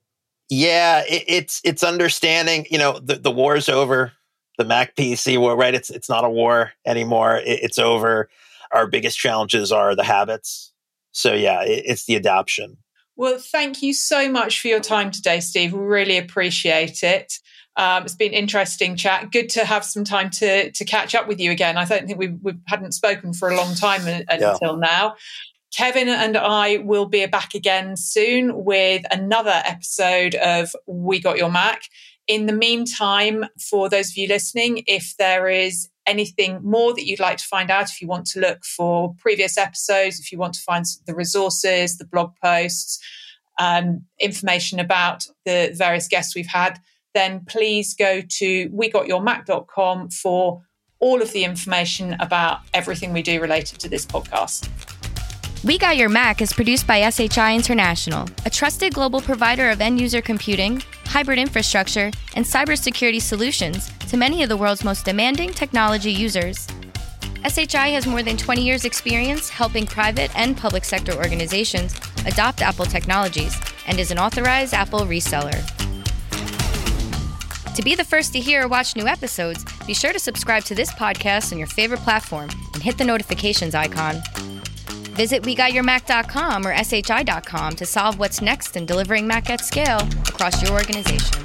Yeah, 0.48 1.04
it, 1.08 1.24
it's 1.26 1.60
it's 1.64 1.82
understanding. 1.82 2.66
You 2.70 2.78
know, 2.78 2.98
the 2.98 3.16
the 3.16 3.30
war 3.30 3.56
is 3.56 3.68
over. 3.68 4.12
The 4.56 4.64
Mac 4.64 4.96
PC 4.96 5.38
war, 5.38 5.56
right? 5.56 5.74
It's 5.74 5.90
it's 5.90 6.08
not 6.08 6.24
a 6.24 6.30
war 6.30 6.72
anymore. 6.84 7.36
It, 7.36 7.60
it's 7.62 7.78
over. 7.78 8.28
Our 8.72 8.88
biggest 8.88 9.16
challenges 9.18 9.70
are 9.70 9.94
the 9.94 10.02
habits. 10.02 10.72
So 11.12 11.32
yeah, 11.32 11.62
it, 11.62 11.84
it's 11.86 12.06
the 12.06 12.16
adoption. 12.16 12.78
Well, 13.18 13.38
thank 13.38 13.82
you 13.82 13.92
so 13.92 14.30
much 14.30 14.60
for 14.60 14.68
your 14.68 14.80
time 14.80 15.10
today, 15.10 15.40
Steve. 15.40 15.72
We 15.72 15.80
really 15.80 16.18
appreciate 16.18 17.02
it. 17.02 17.34
Um, 17.78 18.02
it's 18.02 18.16
been 18.16 18.32
interesting 18.32 18.96
chat. 18.96 19.30
Good 19.30 19.48
to 19.50 19.64
have 19.64 19.84
some 19.84 20.04
time 20.04 20.30
to 20.30 20.70
to 20.72 20.84
catch 20.84 21.14
up 21.14 21.28
with 21.28 21.38
you 21.38 21.52
again. 21.52 21.78
I 21.78 21.84
don't 21.84 22.06
think 22.06 22.18
we 22.18 22.28
we 22.28 22.54
hadn't 22.66 22.92
spoken 22.92 23.32
for 23.32 23.48
a 23.48 23.56
long 23.56 23.74
time 23.74 24.06
until 24.28 24.74
yeah. 24.74 24.76
now. 24.80 25.14
Kevin 25.74 26.08
and 26.08 26.36
I 26.36 26.78
will 26.78 27.06
be 27.06 27.24
back 27.26 27.54
again 27.54 27.96
soon 27.96 28.64
with 28.64 29.04
another 29.12 29.62
episode 29.64 30.34
of 30.34 30.74
We 30.86 31.20
Got 31.20 31.36
Your 31.36 31.50
Mac. 31.50 31.82
In 32.26 32.46
the 32.46 32.52
meantime, 32.52 33.44
for 33.70 33.88
those 33.88 34.10
of 34.10 34.16
you 34.16 34.28
listening, 34.28 34.82
if 34.86 35.14
there 35.18 35.48
is 35.48 35.88
anything 36.06 36.60
more 36.62 36.94
that 36.94 37.06
you'd 37.06 37.20
like 37.20 37.36
to 37.36 37.44
find 37.44 37.70
out, 37.70 37.90
if 37.90 38.00
you 38.00 38.08
want 38.08 38.26
to 38.28 38.40
look 38.40 38.64
for 38.64 39.14
previous 39.18 39.56
episodes, 39.56 40.18
if 40.18 40.32
you 40.32 40.38
want 40.38 40.54
to 40.54 40.60
find 40.60 40.84
the 41.06 41.14
resources, 41.14 41.96
the 41.96 42.06
blog 42.06 42.32
posts, 42.42 42.98
um, 43.58 44.04
information 44.18 44.80
about 44.80 45.26
the 45.44 45.72
various 45.76 46.08
guests 46.08 46.34
we've 46.34 46.46
had, 46.46 46.80
then 47.18 47.44
please 47.46 47.94
go 47.94 48.20
to 48.20 48.70
wegotyourmac.com 48.70 50.10
for 50.10 50.62
all 51.00 51.20
of 51.20 51.32
the 51.32 51.44
information 51.44 52.16
about 52.20 52.60
everything 52.74 53.12
we 53.12 53.22
do 53.22 53.40
related 53.40 53.78
to 53.80 53.88
this 53.88 54.06
podcast. 54.06 54.68
We 55.64 55.76
Got 55.76 55.96
Your 55.96 56.08
Mac 56.08 56.40
is 56.40 56.52
produced 56.52 56.86
by 56.86 57.08
SHI 57.10 57.54
International, 57.56 58.28
a 58.46 58.50
trusted 58.50 58.94
global 58.94 59.20
provider 59.20 59.70
of 59.70 59.80
end 59.80 60.00
user 60.00 60.22
computing, 60.22 60.80
hybrid 61.06 61.40
infrastructure, 61.40 62.12
and 62.36 62.44
cybersecurity 62.44 63.20
solutions 63.20 63.90
to 64.08 64.16
many 64.16 64.44
of 64.44 64.48
the 64.48 64.56
world's 64.56 64.84
most 64.84 65.04
demanding 65.04 65.52
technology 65.52 66.12
users. 66.12 66.68
SHI 67.44 67.88
has 67.90 68.06
more 68.06 68.22
than 68.22 68.36
20 68.36 68.62
years' 68.62 68.84
experience 68.84 69.48
helping 69.48 69.86
private 69.86 70.30
and 70.36 70.56
public 70.56 70.84
sector 70.84 71.14
organizations 71.14 71.94
adopt 72.26 72.62
Apple 72.62 72.86
technologies 72.86 73.56
and 73.88 73.98
is 73.98 74.12
an 74.12 74.18
authorized 74.18 74.74
Apple 74.74 75.00
reseller. 75.00 75.77
To 77.78 77.84
be 77.84 77.94
the 77.94 78.02
first 78.02 78.32
to 78.32 78.40
hear 78.40 78.64
or 78.64 78.66
watch 78.66 78.96
new 78.96 79.06
episodes, 79.06 79.64
be 79.86 79.94
sure 79.94 80.12
to 80.12 80.18
subscribe 80.18 80.64
to 80.64 80.74
this 80.74 80.90
podcast 80.90 81.52
on 81.52 81.58
your 81.58 81.68
favorite 81.68 82.00
platform 82.00 82.50
and 82.74 82.82
hit 82.82 82.98
the 82.98 83.04
notifications 83.04 83.72
icon. 83.72 84.20
Visit 85.14 85.44
WeGotYourMac.com 85.44 86.66
or 86.66 86.74
SHI.com 86.74 87.76
to 87.76 87.86
solve 87.86 88.18
what's 88.18 88.42
next 88.42 88.76
in 88.76 88.84
delivering 88.84 89.28
Mac 89.28 89.48
at 89.48 89.64
scale 89.64 90.00
across 90.26 90.60
your 90.60 90.72
organization. 90.72 91.44